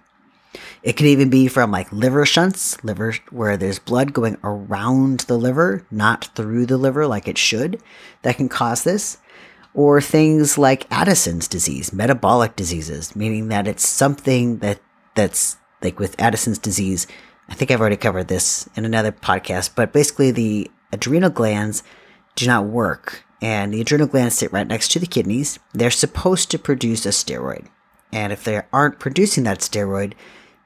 It 0.83 0.95
could 0.95 1.07
even 1.07 1.31
be 1.31 1.49
from 1.49 1.71
like 1.71 1.93
liver 1.93 2.25
shunts, 2.25 2.83
liver 2.83 3.15
where 3.31 3.57
there's 3.57 3.79
blood 3.79 4.13
going 4.13 4.39
around 4.43 5.21
the 5.21 5.39
liver, 5.39 5.87
not 5.91 6.31
through 6.35 6.67
the 6.67 6.79
liver 6.79 7.07
like 7.07 7.29
it 7.29 7.39
should, 7.39 7.81
that 8.23 8.37
can 8.37 8.49
cause 8.49 8.85
this 8.85 9.19
or 9.79 10.01
things 10.01 10.59
like 10.59 10.91
Addison's 10.91 11.47
disease, 11.47 11.93
metabolic 11.93 12.57
diseases, 12.57 13.15
meaning 13.15 13.47
that 13.47 13.69
it's 13.69 13.87
something 13.87 14.59
that 14.59 14.81
that's 15.15 15.57
like 15.81 16.01
with 16.01 16.21
Addison's 16.21 16.59
disease. 16.59 17.07
I 17.49 17.55
think 17.55 17.71
I've 17.71 17.81
already 17.81 17.97
covered 17.97 18.27
this 18.27 18.69
in 18.75 18.85
another 18.85 19.13
podcast, 19.13 19.77
but 19.77 19.93
basically 19.93 20.33
the 20.33 20.69
adrenal 20.93 21.31
glands 21.31 21.85
do 22.35 22.45
not 22.45 22.65
work, 22.65 23.23
and 23.41 23.73
the 23.73 23.81
adrenal 23.81 24.09
glands 24.09 24.35
sit 24.35 24.53
right 24.53 24.67
next 24.67 24.91
to 24.93 24.99
the 24.99 25.07
kidneys. 25.07 25.61
They're 25.73 25.93
supposed 25.93 26.51
to 26.51 26.59
produce 26.59 27.07
a 27.07 27.11
steroid, 27.11 27.69
and 28.13 28.33
if 28.33 28.43
they 28.43 28.63
aren't 28.73 28.99
producing 28.99 29.45
that 29.45 29.61
steroid, 29.61 30.15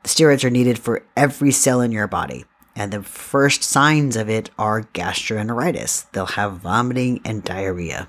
the 0.04 0.08
steroids 0.08 0.42
are 0.42 0.48
needed 0.48 0.78
for 0.78 1.04
every 1.18 1.50
cell 1.50 1.82
in 1.82 1.92
your 1.92 2.08
body. 2.08 2.46
And 2.74 2.90
the 2.90 3.02
first 3.02 3.62
signs 3.62 4.16
of 4.16 4.30
it 4.30 4.48
are 4.58 4.84
gastroenteritis. 4.94 6.10
They'll 6.12 6.24
have 6.24 6.60
vomiting 6.60 7.20
and 7.26 7.44
diarrhea. 7.44 8.08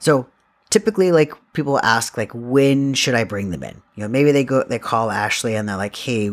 So 0.00 0.26
typically 0.70 1.12
like 1.12 1.32
people 1.52 1.78
ask 1.80 2.16
like 2.16 2.32
when 2.34 2.94
should 2.94 3.14
I 3.14 3.22
bring 3.24 3.50
them 3.50 3.62
in? 3.62 3.80
You 3.94 4.02
know, 4.02 4.08
maybe 4.08 4.32
they 4.32 4.44
go 4.44 4.64
they 4.64 4.78
call 4.78 5.10
Ashley 5.10 5.54
and 5.54 5.68
they're 5.68 5.76
like, 5.76 5.94
"Hey, 5.94 6.32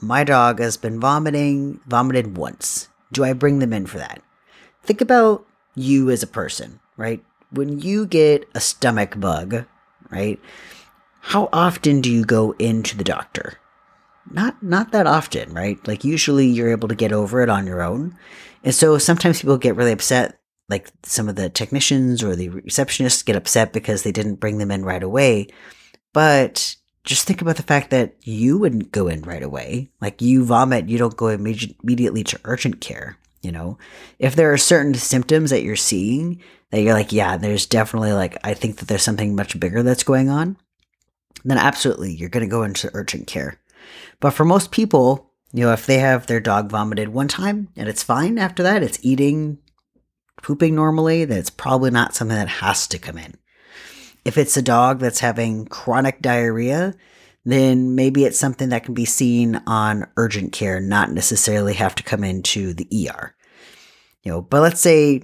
my 0.00 0.22
dog 0.22 0.58
has 0.58 0.76
been 0.76 1.00
vomiting, 1.00 1.80
vomited 1.86 2.36
once. 2.36 2.88
Do 3.12 3.24
I 3.24 3.32
bring 3.32 3.60
them 3.60 3.72
in 3.72 3.86
for 3.86 3.98
that?" 3.98 4.20
Think 4.82 5.00
about 5.00 5.46
you 5.74 6.10
as 6.10 6.22
a 6.22 6.26
person, 6.26 6.80
right? 6.98 7.24
When 7.50 7.80
you 7.80 8.04
get 8.04 8.46
a 8.54 8.60
stomach 8.60 9.18
bug, 9.18 9.64
right? 10.10 10.38
how 11.28 11.48
often 11.54 12.02
do 12.02 12.12
you 12.12 12.22
go 12.22 12.54
into 12.58 12.98
the 12.98 13.04
doctor? 13.04 13.54
Not 14.30 14.62
not 14.62 14.92
that 14.92 15.06
often, 15.06 15.54
right? 15.54 15.78
Like 15.88 16.04
usually 16.04 16.46
you're 16.46 16.70
able 16.70 16.88
to 16.88 16.94
get 16.94 17.12
over 17.12 17.40
it 17.42 17.48
on 17.48 17.66
your 17.66 17.82
own. 17.82 18.16
And 18.62 18.74
so 18.74 18.98
sometimes 18.98 19.40
people 19.40 19.56
get 19.56 19.74
really 19.74 19.92
upset 19.92 20.38
like 20.68 20.90
some 21.02 21.28
of 21.28 21.36
the 21.36 21.48
technicians 21.48 22.22
or 22.22 22.34
the 22.34 22.48
receptionists 22.48 23.24
get 23.24 23.36
upset 23.36 23.72
because 23.72 24.02
they 24.02 24.12
didn't 24.12 24.36
bring 24.36 24.58
them 24.58 24.70
in 24.70 24.84
right 24.84 25.02
away. 25.02 25.48
But 26.12 26.76
just 27.04 27.26
think 27.26 27.42
about 27.42 27.56
the 27.56 27.62
fact 27.62 27.90
that 27.90 28.14
you 28.22 28.56
wouldn't 28.58 28.92
go 28.92 29.08
in 29.08 29.22
right 29.22 29.42
away. 29.42 29.90
Like 30.00 30.22
you 30.22 30.44
vomit, 30.44 30.88
you 30.88 30.96
don't 30.96 31.16
go 31.16 31.26
imme- 31.26 31.76
immediately 31.82 32.24
to 32.24 32.40
urgent 32.44 32.80
care. 32.80 33.18
You 33.42 33.52
know, 33.52 33.78
if 34.18 34.34
there 34.34 34.52
are 34.54 34.58
certain 34.58 34.94
symptoms 34.94 35.50
that 35.50 35.62
you're 35.62 35.76
seeing 35.76 36.40
that 36.70 36.80
you're 36.80 36.94
like, 36.94 37.12
yeah, 37.12 37.36
there's 37.36 37.66
definitely 37.66 38.12
like, 38.12 38.38
I 38.42 38.54
think 38.54 38.78
that 38.78 38.88
there's 38.88 39.02
something 39.02 39.36
much 39.36 39.60
bigger 39.60 39.82
that's 39.82 40.02
going 40.02 40.30
on, 40.30 40.56
then 41.44 41.58
absolutely 41.58 42.14
you're 42.14 42.30
going 42.30 42.44
to 42.44 42.50
go 42.50 42.62
into 42.62 42.90
urgent 42.94 43.26
care. 43.26 43.60
But 44.18 44.30
for 44.30 44.46
most 44.46 44.70
people, 44.70 45.30
you 45.52 45.64
know, 45.64 45.72
if 45.72 45.86
they 45.86 45.98
have 45.98 46.26
their 46.26 46.40
dog 46.40 46.70
vomited 46.70 47.10
one 47.10 47.28
time 47.28 47.68
and 47.76 47.88
it's 47.88 48.02
fine 48.02 48.38
after 48.38 48.62
that, 48.62 48.82
it's 48.82 48.98
eating, 49.02 49.58
pooping 50.44 50.74
normally, 50.74 51.24
then 51.24 51.38
it's 51.38 51.48
probably 51.48 51.90
not 51.90 52.14
something 52.14 52.36
that 52.36 52.48
has 52.48 52.86
to 52.88 52.98
come 52.98 53.16
in. 53.16 53.34
If 54.26 54.36
it's 54.36 54.56
a 54.58 54.62
dog 54.62 55.00
that's 55.00 55.20
having 55.20 55.64
chronic 55.64 56.20
diarrhea, 56.20 56.94
then 57.46 57.94
maybe 57.94 58.24
it's 58.24 58.38
something 58.38 58.68
that 58.68 58.84
can 58.84 58.92
be 58.92 59.06
seen 59.06 59.62
on 59.66 60.06
urgent 60.18 60.52
care, 60.52 60.80
not 60.80 61.10
necessarily 61.10 61.72
have 61.74 61.94
to 61.94 62.02
come 62.02 62.22
into 62.22 62.74
the 62.74 62.86
ER. 63.08 63.34
You 64.22 64.32
know, 64.32 64.42
but 64.42 64.60
let's 64.60 64.82
say 64.82 65.22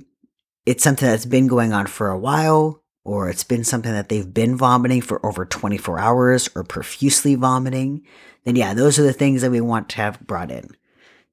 it's 0.65 0.83
something 0.83 1.07
that's 1.07 1.27
been 1.27 1.47
going 1.47 1.75
on 1.75 1.87
for 1.87 2.09
a 2.09 2.19
while, 2.19 2.83
or 3.05 3.29
it's 3.29 3.45
been 3.45 3.65
something 3.65 3.93
that 3.93 4.09
they've 4.09 4.33
been 4.33 4.57
vomiting 4.57 5.03
for 5.03 5.25
over 5.25 5.45
24 5.45 5.99
hours 5.99 6.49
or 6.55 6.65
profusely 6.65 7.35
vomiting, 7.35 8.07
then 8.45 8.57
yeah, 8.57 8.73
those 8.73 8.99
are 8.99 9.03
the 9.03 9.13
things 9.13 9.43
that 9.43 9.51
we 9.51 9.61
want 9.61 9.91
to 9.91 9.97
have 9.97 10.21
brought 10.21 10.51
in. 10.51 10.75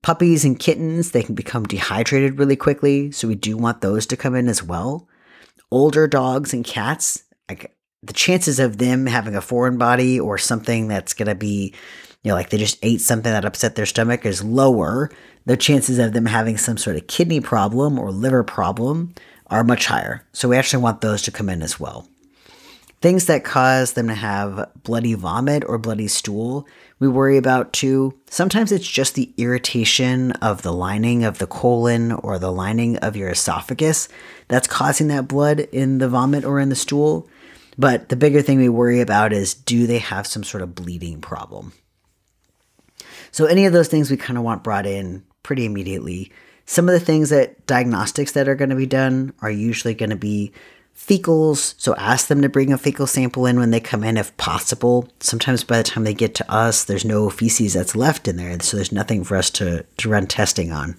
Puppies 0.03 0.45
and 0.45 0.59
kittens, 0.59 1.11
they 1.11 1.23
can 1.23 1.35
become 1.35 1.65
dehydrated 1.65 2.39
really 2.39 2.55
quickly, 2.55 3.11
so 3.11 3.27
we 3.27 3.35
do 3.35 3.57
want 3.57 3.81
those 3.81 4.05
to 4.07 4.17
come 4.17 4.35
in 4.35 4.47
as 4.47 4.63
well. 4.63 5.07
Older 5.71 6.07
dogs 6.07 6.53
and 6.53 6.63
cats, 6.63 7.23
like 7.49 7.75
the 8.03 8.13
chances 8.13 8.59
of 8.59 8.77
them 8.77 9.05
having 9.05 9.35
a 9.35 9.41
foreign 9.41 9.77
body 9.77 10.19
or 10.19 10.37
something 10.37 10.87
that's 10.87 11.13
going 11.13 11.27
to 11.27 11.35
be, 11.35 11.73
you 12.23 12.29
know, 12.29 12.35
like 12.35 12.49
they 12.49 12.57
just 12.57 12.77
ate 12.83 13.01
something 13.01 13.31
that 13.31 13.43
upset 13.45 13.75
their 13.75 13.85
stomach 13.85 14.25
is 14.25 14.43
lower. 14.43 15.09
The 15.45 15.57
chances 15.57 15.99
of 15.99 16.13
them 16.13 16.25
having 16.25 16.57
some 16.57 16.77
sort 16.77 16.95
of 16.95 17.07
kidney 17.07 17.41
problem 17.41 17.97
or 17.99 18.11
liver 18.11 18.43
problem 18.43 19.13
are 19.47 19.63
much 19.63 19.87
higher. 19.87 20.25
So 20.31 20.47
we 20.47 20.57
actually 20.57 20.83
want 20.83 21.01
those 21.01 21.21
to 21.23 21.31
come 21.31 21.49
in 21.49 21.61
as 21.61 21.79
well. 21.79 22.07
Things 23.01 23.25
that 23.25 23.43
cause 23.43 23.93
them 23.93 24.07
to 24.07 24.15
have 24.15 24.71
bloody 24.83 25.13
vomit 25.13 25.63
or 25.67 25.77
bloody 25.77 26.07
stool, 26.07 26.67
we 26.99 27.07
worry 27.07 27.37
about 27.37 27.73
too. 27.73 28.17
Sometimes 28.29 28.71
it's 28.71 28.87
just 28.87 29.15
the 29.15 29.31
irritation 29.37 30.31
of 30.33 30.61
the 30.61 30.73
lining 30.73 31.23
of 31.23 31.37
the 31.37 31.47
colon 31.47 32.11
or 32.11 32.39
the 32.39 32.51
lining 32.51 32.97
of 32.97 33.15
your 33.15 33.29
esophagus 33.29 34.09
that's 34.47 34.67
causing 34.67 35.07
that 35.07 35.27
blood 35.27 35.59
in 35.59 35.99
the 35.99 36.09
vomit 36.09 36.43
or 36.43 36.59
in 36.59 36.69
the 36.69 36.75
stool. 36.75 37.29
But 37.77 38.09
the 38.09 38.15
bigger 38.15 38.41
thing 38.41 38.57
we 38.57 38.69
worry 38.69 39.01
about 39.01 39.31
is 39.31 39.53
do 39.53 39.85
they 39.85 39.99
have 39.99 40.25
some 40.25 40.43
sort 40.43 40.63
of 40.63 40.73
bleeding 40.73 41.21
problem? 41.21 41.73
So, 43.31 43.45
any 43.45 43.65
of 43.65 43.73
those 43.73 43.87
things 43.87 44.09
we 44.09 44.17
kind 44.17 44.37
of 44.37 44.43
want 44.43 44.63
brought 44.63 44.87
in 44.87 45.23
pretty 45.47 45.65
immediately. 45.65 46.29
Some 46.65 46.89
of 46.89 46.93
the 46.93 47.05
things 47.05 47.29
that 47.29 47.65
diagnostics 47.65 48.33
that 48.33 48.49
are 48.49 48.55
going 48.55 48.69
to 48.69 48.75
be 48.75 48.85
done 48.85 49.33
are 49.41 49.49
usually 49.49 49.93
going 49.93 50.09
to 50.09 50.17
be 50.17 50.51
fecals. 50.97 51.75
So, 51.77 51.95
ask 51.95 52.27
them 52.27 52.41
to 52.41 52.49
bring 52.49 52.73
a 52.73 52.77
fecal 52.77 53.07
sample 53.07 53.45
in 53.45 53.59
when 53.59 53.71
they 53.71 53.79
come 53.79 54.03
in 54.03 54.17
if 54.17 54.35
possible. 54.37 55.07
Sometimes 55.19 55.63
by 55.63 55.77
the 55.77 55.83
time 55.83 56.03
they 56.03 56.13
get 56.13 56.35
to 56.35 56.51
us, 56.51 56.83
there's 56.83 57.05
no 57.05 57.29
feces 57.29 57.73
that's 57.73 57.95
left 57.95 58.27
in 58.27 58.37
there. 58.37 58.59
So, 58.59 58.77
there's 58.77 58.91
nothing 58.91 59.23
for 59.23 59.37
us 59.37 59.49
to, 59.51 59.85
to 59.97 60.09
run 60.09 60.27
testing 60.27 60.71
on. 60.71 60.95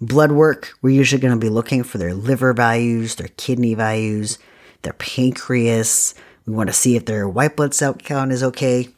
Blood 0.00 0.32
work, 0.32 0.72
we're 0.82 0.90
usually 0.90 1.22
going 1.22 1.32
to 1.32 1.40
be 1.40 1.48
looking 1.48 1.82
for 1.82 1.98
their 1.98 2.12
liver 2.12 2.52
values, 2.52 3.14
their 3.14 3.30
kidney 3.36 3.74
values 3.74 4.38
their 4.86 4.94
pancreas. 4.94 6.14
We 6.46 6.54
want 6.54 6.68
to 6.68 6.72
see 6.72 6.96
if 6.96 7.04
their 7.06 7.28
white 7.28 7.56
blood 7.56 7.74
cell 7.74 7.92
count 7.94 8.30
is 8.30 8.42
okay 8.42 8.88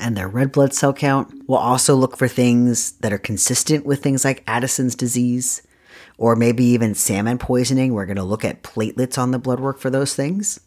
and 0.00 0.16
their 0.16 0.26
red 0.26 0.52
blood 0.52 0.72
cell 0.72 0.94
count. 0.94 1.32
We'll 1.46 1.58
also 1.58 1.94
look 1.94 2.16
for 2.16 2.28
things 2.28 2.92
that 2.92 3.12
are 3.12 3.18
consistent 3.18 3.84
with 3.84 4.02
things 4.02 4.24
like 4.24 4.42
Addison's 4.46 4.94
disease 4.94 5.62
or 6.18 6.36
maybe 6.36 6.64
even 6.64 6.94
salmon 6.94 7.38
poisoning. 7.38 7.92
We're 7.92 8.06
going 8.06 8.16
to 8.16 8.22
look 8.22 8.44
at 8.44 8.62
platelets 8.62 9.18
on 9.18 9.30
the 9.30 9.38
blood 9.38 9.60
work 9.60 9.78
for 9.78 9.90
those 9.90 10.14
things. 10.14 10.60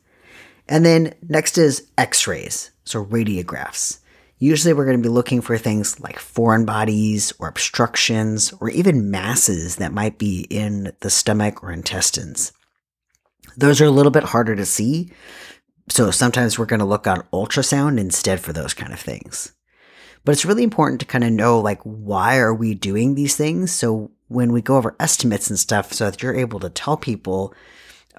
And 0.67 0.85
then 0.85 1.13
next 1.27 1.57
is 1.57 1.87
x 1.97 2.27
rays, 2.27 2.71
so 2.83 3.03
radiographs. 3.03 3.99
Usually, 4.41 4.73
we're 4.73 4.85
going 4.85 4.97
to 4.97 5.03
be 5.03 5.09
looking 5.09 5.41
for 5.41 5.57
things 5.57 5.99
like 5.99 6.17
foreign 6.17 6.63
bodies 6.63 7.33
or 7.39 7.49
obstructions 7.49 8.53
or 8.61 8.69
even 8.69 9.11
masses 9.11 9.75
that 9.77 9.91
might 9.91 10.17
be 10.17 10.47
in 10.49 10.93
the 11.01 11.09
stomach 11.09 11.61
or 11.61 11.71
intestines. 11.73 12.53
Those 13.57 13.81
are 13.81 13.85
a 13.85 13.91
little 13.91 14.11
bit 14.11 14.23
harder 14.23 14.55
to 14.55 14.65
see. 14.65 15.11
So 15.89 16.11
sometimes 16.11 16.57
we're 16.57 16.67
going 16.67 16.79
to 16.79 16.85
look 16.85 17.05
on 17.05 17.27
ultrasound 17.33 17.99
instead 17.99 18.39
for 18.39 18.53
those 18.53 18.73
kind 18.73 18.93
of 18.93 18.99
things. 18.99 19.53
But 20.23 20.33
it's 20.33 20.45
really 20.45 20.63
important 20.63 21.01
to 21.01 21.05
kind 21.05 21.23
of 21.23 21.31
know 21.31 21.59
like 21.59 21.81
why 21.81 22.37
are 22.37 22.53
we 22.53 22.73
doing 22.75 23.15
these 23.15 23.35
things? 23.35 23.71
So 23.71 24.11
when 24.29 24.51
we 24.51 24.61
go 24.61 24.77
over 24.77 24.95
estimates 24.99 25.49
and 25.49 25.59
stuff 25.59 25.91
so 25.91 26.09
that 26.09 26.23
you're 26.23 26.35
able 26.35 26.59
to 26.61 26.69
tell 26.69 26.97
people 26.97 27.53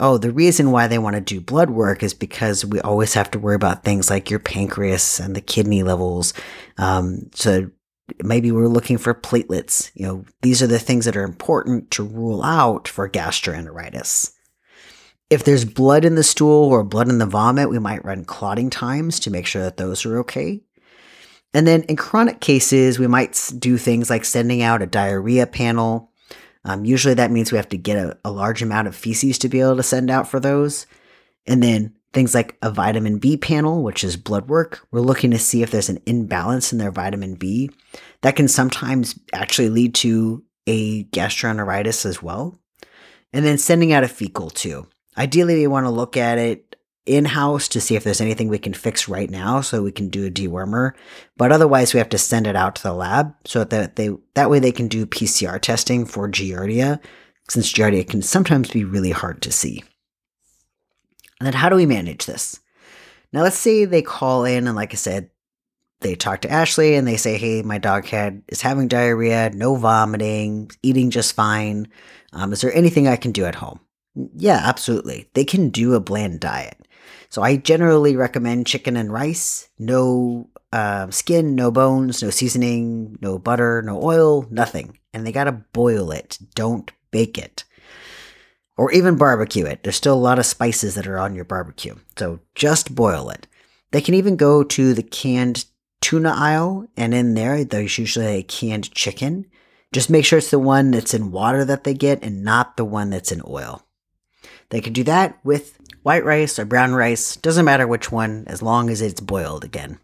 oh, 0.01 0.17
the 0.17 0.33
reason 0.33 0.73
why 0.73 0.87
they 0.87 0.99
want 0.99 1.15
to 1.15 1.21
do 1.21 1.41
blood 1.41 1.71
work 1.71 2.03
is 2.03 2.15
because 2.15 2.65
we 2.65 2.81
always 2.81 3.15
have 3.15 3.31
to 3.31 3.39
worry 3.39 3.55
about 3.55 3.85
things 3.85 4.11
like 4.11 4.31
your 4.31 4.41
pancreas 4.41 5.21
and 5.21 5.37
the 5.37 5.41
kidney 5.41 5.83
levels. 5.83 6.33
Um, 6.79 7.31
so 7.35 7.71
maybe 8.23 8.51
we're 8.51 8.67
looking 8.67 8.99
for 8.99 9.15
platelets. 9.15 9.91
You 9.95 10.07
know, 10.07 10.25
these 10.43 10.63
are 10.63 10.67
the 10.67 10.79
things 10.79 11.05
that 11.05 11.17
are 11.17 11.23
important 11.23 11.91
to 11.93 12.03
rule 12.03 12.43
out 12.43 12.89
for 12.89 13.09
gastroenteritis. 13.09 14.33
If 15.29 15.45
there's 15.45 15.65
blood 15.65 16.05
in 16.05 16.17
the 16.17 16.25
stool 16.25 16.71
or 16.71 16.83
blood 16.83 17.09
in 17.09 17.19
the 17.19 17.27
vomit, 17.27 17.71
we 17.71 17.79
might 17.79 18.05
run 18.05 18.25
clotting 18.25 18.71
times 18.71 19.21
to 19.21 19.31
make 19.31 19.47
sure 19.47 19.63
that 19.63 19.77
those 19.77 20.05
are 20.05 20.19
okay. 20.21 20.63
And 21.53 21.67
then 21.67 21.83
in 21.83 21.97
chronic 21.97 22.41
cases, 22.41 22.99
we 22.99 23.07
might 23.07 23.51
do 23.59 23.77
things 23.77 24.09
like 24.09 24.25
sending 24.25 24.63
out 24.63 24.83
a 24.83 24.87
diarrhea 24.87 25.47
panel. 25.47 26.13
Um, 26.65 26.85
usually 26.85 27.15
that 27.15 27.31
means 27.31 27.51
we 27.51 27.59
have 27.59 27.69
to 27.71 27.79
get 27.79 27.97
a, 27.97 28.19
a 28.25 28.31
large 28.31 28.63
amount 28.63 28.89
of 28.89 28.95
feces 28.95 29.39
to 29.39 29.49
be 29.49 29.61
able 29.61 29.77
to 29.77 29.83
send 29.83 30.11
out 30.11 30.29
for 30.29 30.39
those. 30.39 30.87
And 31.47 31.63
then 31.63 31.95
things 32.13 32.35
like 32.35 32.57
a 32.63 32.71
vitamin 32.71 33.19
B 33.19 33.37
panel, 33.37 33.83
which 33.83 34.05
is 34.05 34.17
blood 34.17 34.49
work. 34.49 34.87
We're 34.91 35.01
looking 35.01 35.31
to 35.31 35.39
see 35.39 35.63
if 35.63 35.71
there's 35.71 35.89
an 35.89 36.03
imbalance 36.07 36.73
in 36.73 36.79
their 36.79 36.91
vitamin 36.91 37.35
B. 37.35 37.71
That 38.23 38.37
can 38.37 38.49
sometimes 38.49 39.19
actually 39.33 39.71
lead 39.71 39.95
to 39.97 40.45
a 40.67 41.05
gastroenteritis 41.05 42.05
as 42.05 42.23
well. 42.23 42.59
And 43.33 43.45
then 43.45 43.59
sending 43.59 43.93
out 43.93 44.05
a 44.05 44.09
fecal 44.09 44.51
too. 44.51 44.87
Ideally, 45.17 45.57
we 45.57 45.67
want 45.67 45.87
to 45.87 45.91
look 45.91 46.17
at 46.17 46.39
it 46.39 46.70
in 47.07 47.25
house 47.25 47.67
to 47.69 47.81
see 47.81 47.97
if 47.97 48.05
there's 48.05 48.21
anything 48.21 48.49
we 48.49 48.59
can 48.59 48.75
fix 48.75 49.09
right 49.09 49.31
now 49.31 49.61
so 49.61 49.83
we 49.83 49.93
can 49.93 50.09
do 50.09 50.27
a 50.27 50.31
dewormer. 50.31 50.93
But 51.37 51.53
otherwise, 51.53 51.93
we 51.93 51.99
have 51.99 52.09
to 52.11 52.19
send 52.19 52.47
it 52.47 52.57
out 52.57 52.77
to 52.77 52.83
the 52.83 52.93
lab 52.93 53.35
so 53.45 53.65
that 53.65 53.97
they 53.97 54.11
that 54.35 54.51
way 54.51 54.59
they 54.59 54.73
can 54.73 54.89
do 54.89 55.07
PCR 55.07 55.61
testing 55.61 56.05
for 56.05 56.29
Giardia, 56.29 57.01
since 57.49 57.73
Giardia 57.73 58.09
can 58.09 58.23
sometimes 58.23 58.71
be 58.71 58.85
really 58.85 59.11
hard 59.11 59.43
to 59.43 59.53
see. 59.53 59.83
And 61.41 61.47
then 61.47 61.55
how 61.55 61.69
do 61.69 61.77
we 61.77 61.87
manage 61.87 62.27
this? 62.27 62.61
Now, 63.33 63.43
let's 63.43 63.59
say 63.59 63.85
they 63.85 64.03
call 64.03 64.45
in 64.45 64.67
and, 64.67 64.77
like 64.77 64.93
I 64.93 64.97
said, 64.97 65.31
they 66.01 66.15
talk 66.15 66.41
to 66.43 66.51
Ashley 66.51 66.95
and 66.95 67.07
they 67.07 67.17
say, 67.17 67.39
"Hey, 67.39 67.63
my 67.63 67.79
dog 67.79 68.07
head 68.07 68.43
is 68.49 68.63
having 68.63 68.89
diarrhea, 68.89 69.51
no 69.51 69.75
vomiting, 69.77 70.71
eating 70.83 71.11
just 71.11 71.35
fine. 71.35 71.89
Um, 72.33 72.53
is 72.53 72.61
there 72.61 72.73
anything 72.75 73.07
I 73.07 73.17
can 73.17 73.33
do 73.33 73.45
at 73.45 73.57
home?" 73.57 73.81
Yeah, 74.35 74.61
absolutely. 74.65 75.29
They 75.35 75.45
can 75.45 75.69
do 75.69 75.95
a 75.95 76.01
bland 76.01 76.41
diet. 76.41 76.80
So 77.31 77.43
I 77.43 77.57
generally 77.57 78.17
recommend 78.17 78.67
chicken 78.67 78.97
and 78.97 79.13
rice, 79.13 79.69
no 79.79 80.51
uh, 80.73 81.11
skin, 81.11 81.55
no 81.55 81.71
bones, 81.71 82.23
no 82.23 82.31
seasoning, 82.31 83.19
no 83.21 83.39
butter, 83.39 83.83
no 83.83 84.03
oil, 84.03 84.47
nothing. 84.51 84.99
And 85.15 85.25
they 85.25 85.33
gotta 85.33 85.53
boil 85.73 86.11
it. 86.11 86.39
Don't 86.55 86.91
bake 87.13 87.39
it. 87.39 87.65
Or 88.77 88.91
even 88.93 89.17
barbecue 89.17 89.67
it. 89.67 89.83
There's 89.83 89.97
still 89.97 90.15
a 90.15 90.17
lot 90.17 90.39
of 90.39 90.47
spices 90.47 90.95
that 90.97 91.07
are 91.07 91.19
on 91.19 91.35
your 91.35 91.45
barbecue. 91.45 91.95
So 92.19 92.41
just 92.55 92.95
boil 92.95 93.31
it. 93.31 93.47
They 93.93 94.01
can 94.01 94.15
even 94.15 94.37
go 94.37 94.63
to 94.63 94.95
the 94.95 95.03
canned 95.03 95.67
tuna 96.01 96.33
aisle, 96.37 96.89
and 96.97 97.13
in 97.13 97.35
there, 97.35 97.65
there's 97.65 97.99
usually 97.99 98.27
a 98.27 98.43
canned 98.43 98.93
chicken. 98.93 99.47
Just 99.93 100.11
make 100.11 100.25
sure 100.25 100.39
it's 100.39 100.51
the 100.51 100.59
one 100.59 100.93
that's 100.93 101.15
in 101.15 101.33
water 101.33 101.65
that 101.65 101.85
they 101.85 101.95
get 101.95 102.23
and 102.23 102.43
not 102.43 102.77
the 102.77 102.85
one 102.85 103.11
that's 103.11 103.33
in 103.33 103.43
oil. 103.47 103.85
They 104.71 104.81
can 104.81 104.93
do 104.93 105.05
that 105.05 105.39
with 105.45 105.80
white 106.03 106.25
rice 106.25 106.59
or 106.59 106.65
brown 106.65 106.95
rice, 106.95 107.37
doesn't 107.37 107.65
matter 107.65 107.87
which 107.87 108.11
one, 108.11 108.45
as 108.47 108.63
long 108.63 108.91
as 108.91 109.01
it's 109.01 109.21
boiled 109.21 109.65
again. 109.65 109.99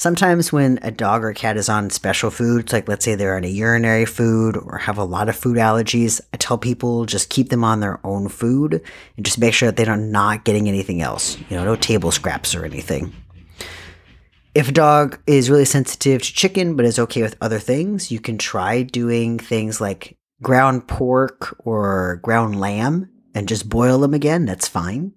Sometimes 0.00 0.50
when 0.50 0.78
a 0.80 0.90
dog 0.90 1.22
or 1.22 1.34
cat 1.34 1.58
is 1.58 1.68
on 1.68 1.90
special 1.90 2.30
foods, 2.30 2.72
like 2.72 2.88
let's 2.88 3.04
say 3.04 3.16
they're 3.16 3.36
on 3.36 3.44
a 3.44 3.48
urinary 3.48 4.06
food 4.06 4.56
or 4.56 4.78
have 4.78 4.96
a 4.96 5.04
lot 5.04 5.28
of 5.28 5.36
food 5.36 5.58
allergies, 5.58 6.22
I 6.32 6.38
tell 6.38 6.56
people 6.56 7.04
just 7.04 7.28
keep 7.28 7.50
them 7.50 7.64
on 7.64 7.80
their 7.80 8.00
own 8.02 8.30
food 8.30 8.82
and 9.18 9.26
just 9.26 9.38
make 9.38 9.52
sure 9.52 9.70
that 9.70 9.76
they're 9.76 9.96
not 9.98 10.44
getting 10.44 10.68
anything 10.68 11.02
else. 11.02 11.36
You 11.50 11.58
know, 11.58 11.64
no 11.64 11.76
table 11.76 12.10
scraps 12.12 12.54
or 12.54 12.64
anything. 12.64 13.12
If 14.54 14.70
a 14.70 14.72
dog 14.72 15.20
is 15.26 15.50
really 15.50 15.66
sensitive 15.66 16.22
to 16.22 16.32
chicken 16.32 16.76
but 16.76 16.86
is 16.86 16.98
okay 16.98 17.20
with 17.20 17.36
other 17.42 17.58
things, 17.58 18.10
you 18.10 18.20
can 18.20 18.38
try 18.38 18.82
doing 18.82 19.38
things 19.38 19.82
like 19.82 20.16
ground 20.40 20.88
pork 20.88 21.54
or 21.58 22.20
ground 22.22 22.58
lamb 22.58 23.09
and 23.34 23.48
just 23.48 23.68
boil 23.68 23.98
them 23.98 24.14
again. 24.14 24.46
That's 24.46 24.68
fine. 24.68 25.12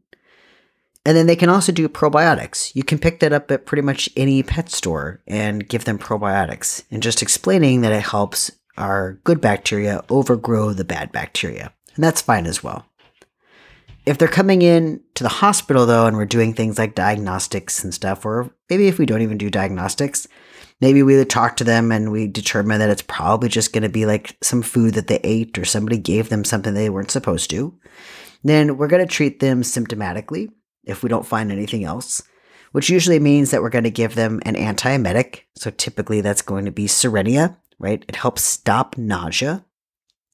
And 1.05 1.17
then 1.17 1.27
they 1.27 1.36
can 1.36 1.50
also 1.50 1.72
do 1.72 1.89
probiotics. 1.89 2.74
You 2.75 2.84
can 2.84 2.98
pick 2.98 3.20
that 3.20 3.34
up 3.34 3.51
at 3.51 3.65
pretty 3.65 3.82
much 3.82 4.10
any 4.15 4.41
pet 4.41 4.70
store 4.70 5.22
and 5.27 5.67
give 5.67 5.86
them 5.86 6.00
probiotics. 6.00 6.84
And 6.89 7.03
just 7.03 7.22
explaining 7.22 7.82
that 7.82 7.91
it 7.91 8.03
helps 8.03 8.51
our 8.77 9.20
good 9.24 9.41
bacteria 9.41 10.03
overgrow 10.10 10.72
the 10.72 10.86
bad 10.86 11.12
bacteria. 11.12 11.74
And 11.96 12.03
that's 12.03 12.22
fine 12.22 12.46
as 12.46 12.63
well. 12.63 12.86
If 14.05 14.17
they're 14.17 14.27
coming 14.27 14.62
in 14.62 15.01
to 15.15 15.24
the 15.24 15.29
hospital 15.29 15.86
though, 15.86 16.08
and 16.08 16.17
we're 16.17 16.25
doing 16.25 16.53
things 16.53 16.77
like 16.77 16.96
diagnostics 16.96 17.84
and 17.84 17.93
stuff, 17.93 18.25
or 18.25 18.53
maybe 18.70 18.88
if 18.88 18.98
we 18.98 19.05
don't 19.05 19.22
even 19.22 19.38
do 19.38 19.50
diagnostics, 19.50 20.27
maybe 20.83 21.01
we 21.01 21.15
would 21.15 21.29
talk 21.29 21.55
to 21.55 21.63
them 21.63 21.93
and 21.93 22.11
we 22.11 22.27
determine 22.27 22.77
that 22.77 22.89
it's 22.89 23.03
probably 23.03 23.47
just 23.47 23.71
going 23.71 23.83
to 23.83 23.89
be 23.89 24.05
like 24.05 24.35
some 24.41 24.61
food 24.61 24.95
that 24.95 25.07
they 25.07 25.21
ate 25.23 25.57
or 25.57 25.63
somebody 25.63 25.97
gave 25.97 26.27
them 26.27 26.43
something 26.43 26.73
they 26.73 26.89
weren't 26.89 27.09
supposed 27.09 27.49
to, 27.49 27.73
then 28.43 28.75
we're 28.75 28.89
going 28.89 29.07
to 29.07 29.09
treat 29.09 29.39
them 29.39 29.61
symptomatically 29.61 30.49
if 30.83 31.01
we 31.01 31.07
don't 31.07 31.25
find 31.25 31.53
anything 31.53 31.85
else, 31.85 32.21
which 32.73 32.89
usually 32.89 33.17
means 33.17 33.51
that 33.51 33.61
we're 33.61 33.69
going 33.69 33.85
to 33.85 33.89
give 33.89 34.15
them 34.15 34.41
an 34.45 34.55
antiemetic. 34.55 35.43
So 35.55 35.69
typically 35.69 36.19
that's 36.19 36.41
going 36.41 36.65
to 36.65 36.71
be 36.71 36.87
Cerenia, 36.87 37.55
right? 37.79 38.03
It 38.09 38.17
helps 38.17 38.41
stop 38.41 38.97
nausea. 38.97 39.63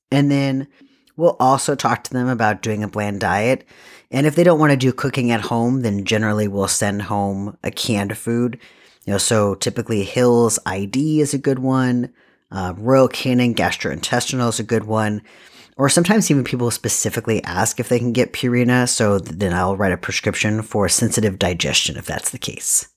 And 0.10 0.32
then 0.32 0.68
we'll 1.16 1.38
also 1.40 1.76
talk 1.76 2.04
to 2.06 2.14
them 2.14 2.28
about 2.28 2.64
doing 2.64 2.82
a 2.82 2.88
bland 2.88 3.20
diet. 3.20 3.68
And 4.10 4.26
if 4.26 4.34
they 4.34 4.44
don't 4.44 4.60
want 4.60 4.72
to 4.72 4.78
do 4.78 4.94
cooking 4.94 5.30
at 5.30 5.42
home, 5.42 5.84
then 5.84 6.06
generally 6.06 6.48
we'll 6.48 6.68
send 6.68 7.04
home 7.04 7.56
a 7.64 7.70
canned 7.70 8.18
food. 8.18 8.60
You 9.06 9.14
know, 9.14 9.18
so 9.18 9.56
typically 9.56 10.04
Hill's 10.04 10.60
ID 10.66 11.22
is 11.22 11.34
a 11.34 11.40
good 11.40 11.60
one. 11.60 12.14
Uh, 12.52 12.74
Royal 12.78 13.10
Canin 13.10 13.56
gastrointestinal 13.56 14.50
is 14.50 14.60
a 14.60 14.64
good 14.64 14.86
one. 14.86 15.22
Or 15.78 15.88
sometimes 15.88 16.30
even 16.30 16.44
people 16.44 16.72
specifically 16.72 17.42
ask 17.44 17.80
if 17.80 17.88
they 17.88 18.00
can 18.00 18.12
get 18.12 18.34
Purina, 18.34 18.88
so 18.90 19.18
then 19.18 19.54
I'll 19.54 19.78
write 19.78 19.94
a 19.94 19.98
prescription 19.98 20.62
for 20.62 20.90
sensitive 20.90 21.40
digestion 21.40 21.96
if 21.96 22.06
that's 22.06 22.32
the 22.32 22.38
case. 22.38 22.90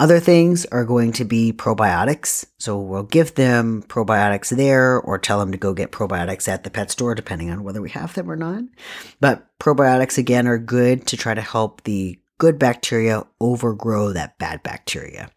Other 0.00 0.18
things 0.18 0.64
are 0.66 0.86
going 0.86 1.12
to 1.12 1.24
be 1.26 1.52
probiotics. 1.52 2.46
So 2.58 2.80
we'll 2.80 3.02
give 3.02 3.34
them 3.34 3.84
probiotics 3.86 4.48
there 4.56 4.98
or 4.98 5.18
tell 5.18 5.38
them 5.38 5.52
to 5.52 5.58
go 5.58 5.74
get 5.74 5.92
probiotics 5.92 6.48
at 6.48 6.64
the 6.64 6.70
pet 6.70 6.90
store, 6.90 7.14
depending 7.14 7.50
on 7.50 7.62
whether 7.62 7.82
we 7.82 7.90
have 7.90 8.14
them 8.14 8.30
or 8.30 8.36
not. 8.36 8.64
But 9.20 9.46
probiotics, 9.58 10.16
again, 10.16 10.48
are 10.48 10.58
good 10.58 11.06
to 11.08 11.18
try 11.18 11.34
to 11.34 11.42
help 11.42 11.84
the 11.84 12.18
good 12.40 12.58
bacteria 12.58 13.22
overgrow 13.38 14.12
that 14.12 14.38
bad 14.38 14.62
bacteria. 14.62 15.30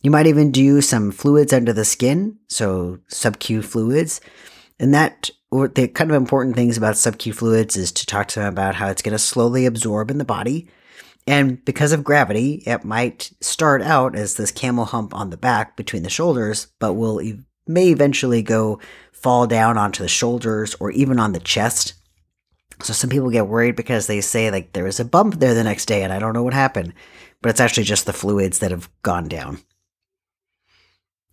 You 0.00 0.10
might 0.10 0.26
even 0.26 0.50
do 0.50 0.80
some 0.80 1.12
fluids 1.12 1.52
under 1.52 1.72
the 1.72 1.84
skin, 1.84 2.38
so 2.48 2.98
sub-Q 3.08 3.62
fluids. 3.62 4.20
And 4.80 4.92
that, 4.94 5.30
the 5.52 5.90
kind 5.94 6.10
of 6.10 6.16
important 6.16 6.56
things 6.56 6.78
about 6.78 6.96
sub-Q 6.96 7.34
fluids 7.34 7.76
is 7.76 7.92
to 7.92 8.06
talk 8.06 8.26
to 8.28 8.40
them 8.40 8.48
about 8.48 8.74
how 8.74 8.88
it's 8.88 9.02
going 9.02 9.12
to 9.12 9.18
slowly 9.18 9.66
absorb 9.66 10.10
in 10.10 10.16
the 10.16 10.24
body. 10.24 10.66
And 11.26 11.62
because 11.64 11.92
of 11.92 12.02
gravity, 12.02 12.62
it 12.66 12.84
might 12.84 13.30
start 13.42 13.82
out 13.82 14.16
as 14.16 14.34
this 14.34 14.50
camel 14.50 14.86
hump 14.86 15.14
on 15.14 15.28
the 15.28 15.36
back 15.36 15.76
between 15.76 16.04
the 16.04 16.10
shoulders, 16.10 16.68
but 16.80 16.94
will 16.94 17.20
may 17.66 17.90
eventually 17.90 18.42
go 18.42 18.80
fall 19.12 19.46
down 19.46 19.76
onto 19.76 20.02
the 20.02 20.08
shoulders 20.08 20.74
or 20.80 20.90
even 20.90 21.20
on 21.20 21.32
the 21.32 21.38
chest. 21.38 21.94
So 22.80 22.92
some 22.92 23.10
people 23.10 23.30
get 23.30 23.46
worried 23.46 23.76
because 23.76 24.06
they 24.06 24.20
say 24.20 24.50
like 24.50 24.72
there 24.72 24.84
was 24.84 25.00
a 25.00 25.04
bump 25.04 25.38
there 25.38 25.54
the 25.54 25.64
next 25.64 25.86
day 25.86 26.02
and 26.02 26.12
I 26.12 26.18
don't 26.18 26.34
know 26.34 26.42
what 26.42 26.54
happened, 26.54 26.94
but 27.40 27.50
it's 27.50 27.60
actually 27.60 27.84
just 27.84 28.06
the 28.06 28.12
fluids 28.12 28.58
that 28.60 28.70
have 28.70 28.88
gone 29.02 29.28
down. 29.28 29.58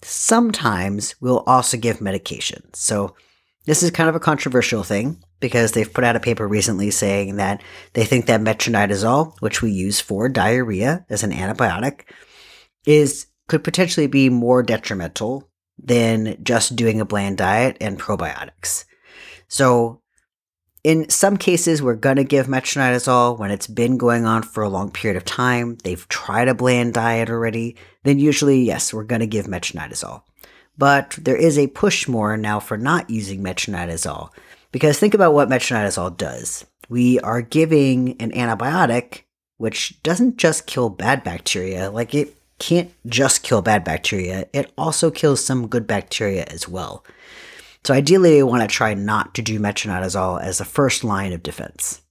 Sometimes 0.01 1.15
we'll 1.19 1.43
also 1.45 1.77
give 1.77 2.01
medication. 2.01 2.73
So 2.73 3.15
this 3.65 3.83
is 3.83 3.91
kind 3.91 4.09
of 4.09 4.15
a 4.15 4.19
controversial 4.19 4.83
thing 4.83 5.21
because 5.39 5.71
they've 5.73 5.93
put 5.93 6.03
out 6.03 6.15
a 6.15 6.19
paper 6.19 6.47
recently 6.47 6.91
saying 6.91 7.35
that 7.35 7.61
they 7.93 8.05
think 8.05 8.25
that 8.25 8.41
metronidazole, 8.41 9.35
which 9.41 9.61
we 9.61 9.71
use 9.71 9.99
for 9.99 10.29
diarrhea 10.29 11.05
as 11.09 11.23
an 11.23 11.31
antibiotic, 11.31 12.01
is 12.85 13.27
could 13.47 13.63
potentially 13.63 14.07
be 14.07 14.29
more 14.29 14.63
detrimental 14.63 15.49
than 15.77 16.37
just 16.43 16.75
doing 16.75 17.01
a 17.01 17.05
bland 17.05 17.37
diet 17.37 17.77
and 17.81 17.99
probiotics. 17.99 18.85
So 19.47 19.98
in 20.89 21.07
some 21.07 21.37
cases, 21.37 21.83
we're 21.83 21.93
going 21.93 22.15
to 22.15 22.23
give 22.23 22.47
metronidazole 22.47 23.37
when 23.37 23.51
it's 23.51 23.67
been 23.67 23.95
going 23.99 24.25
on 24.25 24.41
for 24.41 24.63
a 24.63 24.69
long 24.69 24.89
period 24.89 25.17
of 25.17 25.23
time. 25.23 25.77
They've 25.83 26.07
tried 26.07 26.47
a 26.47 26.55
bland 26.55 26.95
diet 26.95 27.29
already. 27.29 27.75
Then 28.05 28.17
usually, 28.17 28.63
yes, 28.63 28.91
we're 28.91 29.03
going 29.03 29.19
to 29.19 29.27
give 29.27 29.45
metronidazole. 29.45 30.23
But 30.79 31.11
there 31.21 31.35
is 31.35 31.59
a 31.59 31.67
push 31.67 32.07
more 32.07 32.37
now 32.37 32.59
for 32.59 32.75
not 32.75 33.07
using 33.07 33.43
metronidazole. 33.43 34.31
Because 34.71 34.97
think 34.97 35.13
about 35.13 35.35
what 35.35 35.47
metronidazole 35.47 36.17
does. 36.17 36.65
We 36.89 37.19
are 37.19 37.43
giving 37.43 38.19
an 38.19 38.31
antibiotic 38.31 39.25
which 39.57 40.01
doesn't 40.01 40.37
just 40.37 40.65
kill 40.65 40.89
bad 40.89 41.23
bacteria, 41.23 41.91
like 41.91 42.15
it 42.15 42.35
can't 42.57 42.91
just 43.05 43.43
kill 43.43 43.61
bad 43.61 43.83
bacteria, 43.83 44.47
it 44.53 44.71
also 44.77 45.11
kills 45.11 45.43
some 45.43 45.67
good 45.67 45.85
bacteria 45.85 46.45
as 46.45 46.67
well. 46.67 47.03
So 47.83 47.93
ideally, 47.93 48.35
we 48.35 48.43
want 48.43 48.61
to 48.61 48.67
try 48.67 48.93
not 48.93 49.33
to 49.35 49.41
do 49.41 49.59
metronidazole 49.59 50.41
as 50.41 50.57
the 50.57 50.65
first 50.65 51.03
line 51.03 51.33
of 51.33 51.43
defense. 51.43 52.01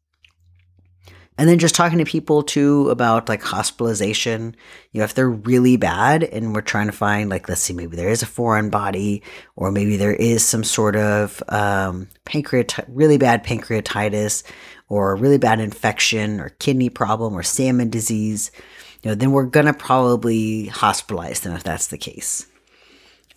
And 1.38 1.48
then 1.48 1.60
just 1.60 1.76
talking 1.76 1.98
to 1.98 2.04
people 2.04 2.42
too 2.42 2.90
about 2.90 3.28
like 3.28 3.42
hospitalization. 3.42 4.56
You 4.90 4.98
know, 4.98 5.04
if 5.04 5.14
they're 5.14 5.30
really 5.30 5.76
bad 5.76 6.24
and 6.24 6.52
we're 6.52 6.62
trying 6.62 6.86
to 6.86 6.92
find 6.92 7.30
like, 7.30 7.48
let's 7.48 7.60
see, 7.60 7.72
maybe 7.72 7.94
there 7.94 8.08
is 8.08 8.22
a 8.22 8.26
foreign 8.26 8.70
body, 8.70 9.22
or 9.54 9.70
maybe 9.70 9.96
there 9.96 10.12
is 10.12 10.44
some 10.44 10.64
sort 10.64 10.96
of 10.96 11.40
um, 11.48 12.08
pancreat, 12.24 12.76
really 12.88 13.18
bad 13.18 13.44
pancreatitis, 13.44 14.42
or 14.88 15.12
a 15.12 15.14
really 15.14 15.38
bad 15.38 15.60
infection, 15.60 16.40
or 16.40 16.48
kidney 16.58 16.88
problem, 16.90 17.34
or 17.34 17.44
salmon 17.44 17.88
disease. 17.88 18.50
You 19.04 19.10
know, 19.10 19.14
then 19.14 19.30
we're 19.30 19.44
gonna 19.44 19.74
probably 19.74 20.66
hospitalize 20.72 21.42
them 21.42 21.54
if 21.54 21.62
that's 21.62 21.86
the 21.86 21.98
case. 21.98 22.47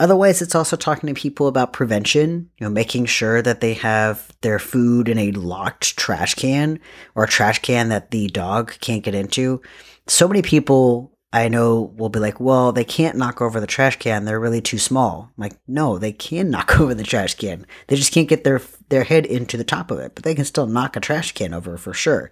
Otherwise, 0.01 0.41
it's 0.41 0.55
also 0.55 0.75
talking 0.75 1.05
to 1.05 1.13
people 1.13 1.45
about 1.45 1.73
prevention, 1.73 2.49
you 2.57 2.65
know, 2.65 2.71
making 2.71 3.05
sure 3.05 3.39
that 3.43 3.61
they 3.61 3.75
have 3.75 4.35
their 4.41 4.57
food 4.57 5.07
in 5.07 5.19
a 5.19 5.31
locked 5.33 5.95
trash 5.95 6.33
can 6.33 6.79
or 7.13 7.25
a 7.25 7.27
trash 7.27 7.59
can 7.59 7.89
that 7.89 8.09
the 8.09 8.27
dog 8.29 8.73
can't 8.81 9.03
get 9.03 9.13
into. 9.13 9.61
So 10.07 10.27
many 10.27 10.41
people 10.41 11.15
I 11.31 11.49
know 11.49 11.93
will 11.95 12.09
be 12.09 12.17
like, 12.17 12.39
well, 12.39 12.71
they 12.71 12.83
can't 12.83 13.15
knock 13.15 13.43
over 13.43 13.59
the 13.59 13.67
trash 13.67 13.97
can. 13.97 14.25
They're 14.25 14.39
really 14.39 14.59
too 14.59 14.79
small. 14.79 15.29
I'm 15.37 15.41
like, 15.43 15.59
no, 15.67 15.99
they 15.99 16.13
can 16.13 16.49
knock 16.49 16.79
over 16.79 16.95
the 16.95 17.03
trash 17.03 17.35
can. 17.35 17.67
They 17.85 17.95
just 17.95 18.11
can't 18.11 18.27
get 18.27 18.43
their 18.43 18.59
their 18.89 19.03
head 19.03 19.27
into 19.27 19.55
the 19.55 19.63
top 19.63 19.91
of 19.91 19.99
it, 19.99 20.15
but 20.15 20.23
they 20.23 20.33
can 20.33 20.45
still 20.45 20.65
knock 20.65 20.95
a 20.95 20.99
trash 20.99 21.31
can 21.33 21.53
over 21.53 21.77
for 21.77 21.93
sure, 21.93 22.31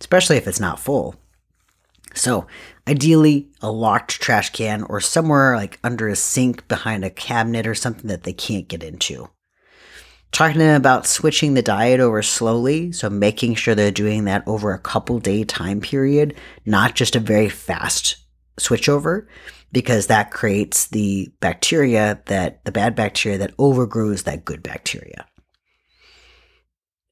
especially 0.00 0.38
if 0.38 0.48
it's 0.48 0.60
not 0.60 0.80
full. 0.80 1.16
So, 2.14 2.46
ideally, 2.86 3.48
a 3.60 3.70
locked 3.70 4.20
trash 4.20 4.50
can 4.50 4.82
or 4.84 5.00
somewhere 5.00 5.56
like 5.56 5.78
under 5.84 6.08
a 6.08 6.16
sink 6.16 6.66
behind 6.68 7.04
a 7.04 7.10
cabinet 7.10 7.66
or 7.66 7.74
something 7.74 8.08
that 8.08 8.24
they 8.24 8.32
can't 8.32 8.68
get 8.68 8.82
into. 8.82 9.28
Talking 10.30 10.60
to 10.60 10.64
them 10.64 10.76
about 10.80 11.06
switching 11.06 11.54
the 11.54 11.62
diet 11.62 12.00
over 12.00 12.22
slowly, 12.22 12.90
so 12.92 13.10
making 13.10 13.54
sure 13.54 13.74
they're 13.74 13.90
doing 13.90 14.24
that 14.24 14.42
over 14.46 14.72
a 14.72 14.78
couple 14.78 15.18
day 15.18 15.44
time 15.44 15.80
period, 15.80 16.34
not 16.64 16.94
just 16.94 17.14
a 17.14 17.20
very 17.20 17.50
fast 17.50 18.16
switchover, 18.58 19.26
because 19.72 20.06
that 20.06 20.30
creates 20.30 20.86
the 20.86 21.30
bacteria 21.40 22.22
that 22.26 22.64
the 22.64 22.72
bad 22.72 22.94
bacteria 22.94 23.38
that 23.38 23.54
overgrows 23.58 24.22
that 24.22 24.44
good 24.44 24.62
bacteria. 24.62 25.26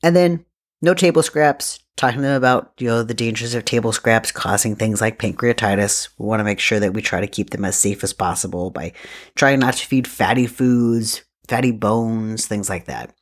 And 0.03 0.17
then 0.17 0.47
no 0.81 0.95
table 0.95 1.23
scraps, 1.23 1.80
talking 1.97 2.19
to 2.19 2.23
them 2.23 2.37
about 2.37 2.73
you 2.79 2.89
know 2.89 3.03
the 3.03 3.15
dangers 3.15 3.55
of 3.55 3.65
table 3.65 3.93
scraps 3.93 4.33
causing 4.33 4.77
things 4.77 5.01
like 5.01 5.19
pancreatitis. 5.19 6.09
We 6.19 6.27
want 6.27 6.41
to 6.41 6.45
make 6.45 6.61
sure 6.61 6.81
that 6.81 6.95
we 6.95 7.03
try 7.03 7.21
to 7.21 7.27
keep 7.27 7.51
them 7.51 7.65
as 7.65 7.77
safe 7.77 8.03
as 8.03 8.13
possible 8.13 8.71
by 8.71 8.93
trying 9.35 9.61
not 9.61 9.75
to 9.75 9.87
feed 9.87 10.07
fatty 10.07 10.47
foods, 10.47 11.23
fatty 11.49 11.73
bones, 11.73 12.47
things 12.47 12.69
like 12.69 12.87
that. 12.87 13.15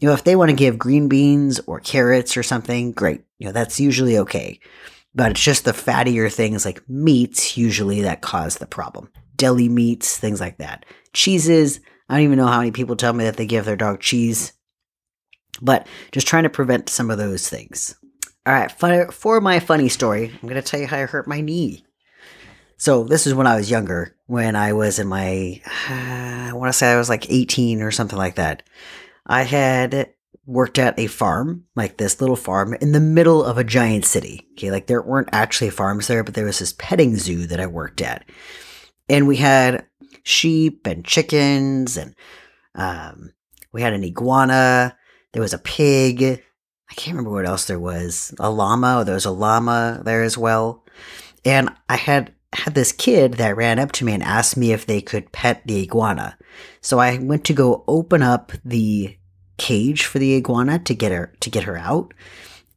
You 0.00 0.08
know, 0.08 0.14
if 0.14 0.24
they 0.24 0.36
want 0.36 0.50
to 0.50 0.56
give 0.56 0.78
green 0.78 1.08
beans 1.08 1.60
or 1.66 1.80
carrots 1.80 2.36
or 2.36 2.42
something, 2.42 2.92
great. 2.92 3.22
You 3.38 3.46
know, 3.46 3.52
that's 3.52 3.80
usually 3.80 4.18
okay. 4.18 4.60
But 5.14 5.30
it's 5.30 5.42
just 5.42 5.64
the 5.64 5.72
fattier 5.72 6.32
things 6.32 6.64
like 6.64 6.86
meats 6.88 7.56
usually 7.56 8.02
that 8.02 8.20
cause 8.20 8.56
the 8.56 8.66
problem. 8.66 9.10
Deli 9.36 9.68
meats, 9.68 10.18
things 10.18 10.40
like 10.40 10.58
that. 10.58 10.84
Cheeses, 11.12 11.80
I 12.08 12.16
don't 12.16 12.24
even 12.24 12.38
know 12.38 12.46
how 12.46 12.58
many 12.58 12.72
people 12.72 12.96
tell 12.96 13.12
me 13.12 13.24
that 13.24 13.36
they 13.36 13.46
give 13.46 13.64
their 13.64 13.76
dog 13.76 14.00
cheese. 14.00 14.52
But 15.60 15.86
just 16.12 16.26
trying 16.26 16.42
to 16.44 16.50
prevent 16.50 16.88
some 16.88 17.10
of 17.10 17.18
those 17.18 17.48
things. 17.48 17.96
All 18.46 18.52
right, 18.52 18.70
for, 18.70 19.10
for 19.10 19.40
my 19.40 19.60
funny 19.60 19.88
story, 19.88 20.30
I'm 20.30 20.48
going 20.48 20.60
to 20.60 20.62
tell 20.62 20.80
you 20.80 20.86
how 20.86 20.98
I 20.98 21.06
hurt 21.06 21.26
my 21.26 21.40
knee. 21.40 21.84
So 22.76 23.04
this 23.04 23.26
is 23.26 23.34
when 23.34 23.46
I 23.46 23.56
was 23.56 23.70
younger, 23.70 24.16
when 24.26 24.56
I 24.56 24.72
was 24.72 24.98
in 24.98 25.06
my, 25.06 25.62
I 25.88 26.52
want 26.52 26.68
to 26.68 26.76
say 26.76 26.92
I 26.92 26.98
was 26.98 27.08
like 27.08 27.30
18 27.30 27.80
or 27.82 27.90
something 27.90 28.18
like 28.18 28.34
that. 28.34 28.62
I 29.26 29.42
had 29.42 30.12
worked 30.46 30.78
at 30.78 30.98
a 30.98 31.06
farm, 31.06 31.64
like 31.74 31.96
this 31.96 32.20
little 32.20 32.36
farm 32.36 32.74
in 32.74 32.92
the 32.92 33.00
middle 33.00 33.42
of 33.42 33.56
a 33.56 33.64
giant 33.64 34.04
city. 34.04 34.46
Okay, 34.52 34.70
like 34.70 34.86
there 34.86 35.02
weren't 35.02 35.30
actually 35.32 35.70
farms 35.70 36.06
there, 36.06 36.22
but 36.22 36.34
there 36.34 36.44
was 36.44 36.58
this 36.58 36.74
petting 36.74 37.16
zoo 37.16 37.46
that 37.46 37.60
I 37.60 37.66
worked 37.66 38.02
at. 38.02 38.28
And 39.08 39.26
we 39.26 39.36
had 39.36 39.86
sheep 40.22 40.86
and 40.86 41.04
chickens, 41.04 41.96
and 41.96 42.14
um, 42.74 43.32
we 43.72 43.82
had 43.82 43.92
an 43.92 44.04
iguana. 44.04 44.96
There 45.34 45.42
was 45.42 45.52
a 45.52 45.58
pig. 45.58 46.22
I 46.22 46.94
can't 46.94 47.16
remember 47.16 47.30
what 47.30 47.46
else 47.46 47.66
there 47.66 47.78
was. 47.78 48.32
A 48.38 48.50
llama. 48.50 48.98
Oh, 49.00 49.04
there 49.04 49.14
was 49.14 49.24
a 49.24 49.30
llama 49.30 50.00
there 50.04 50.22
as 50.22 50.38
well. 50.38 50.84
And 51.44 51.70
I 51.88 51.96
had 51.96 52.32
had 52.54 52.74
this 52.74 52.92
kid 52.92 53.34
that 53.34 53.56
ran 53.56 53.80
up 53.80 53.90
to 53.92 54.04
me 54.04 54.12
and 54.12 54.22
asked 54.22 54.56
me 54.56 54.72
if 54.72 54.86
they 54.86 55.00
could 55.00 55.32
pet 55.32 55.62
the 55.66 55.82
iguana. 55.82 56.38
So 56.80 57.00
I 57.00 57.18
went 57.18 57.44
to 57.46 57.52
go 57.52 57.82
open 57.88 58.22
up 58.22 58.52
the 58.64 59.18
cage 59.56 60.04
for 60.04 60.20
the 60.20 60.36
iguana 60.36 60.78
to 60.78 60.94
get 60.94 61.10
her 61.10 61.34
to 61.40 61.50
get 61.50 61.64
her 61.64 61.76
out. 61.76 62.14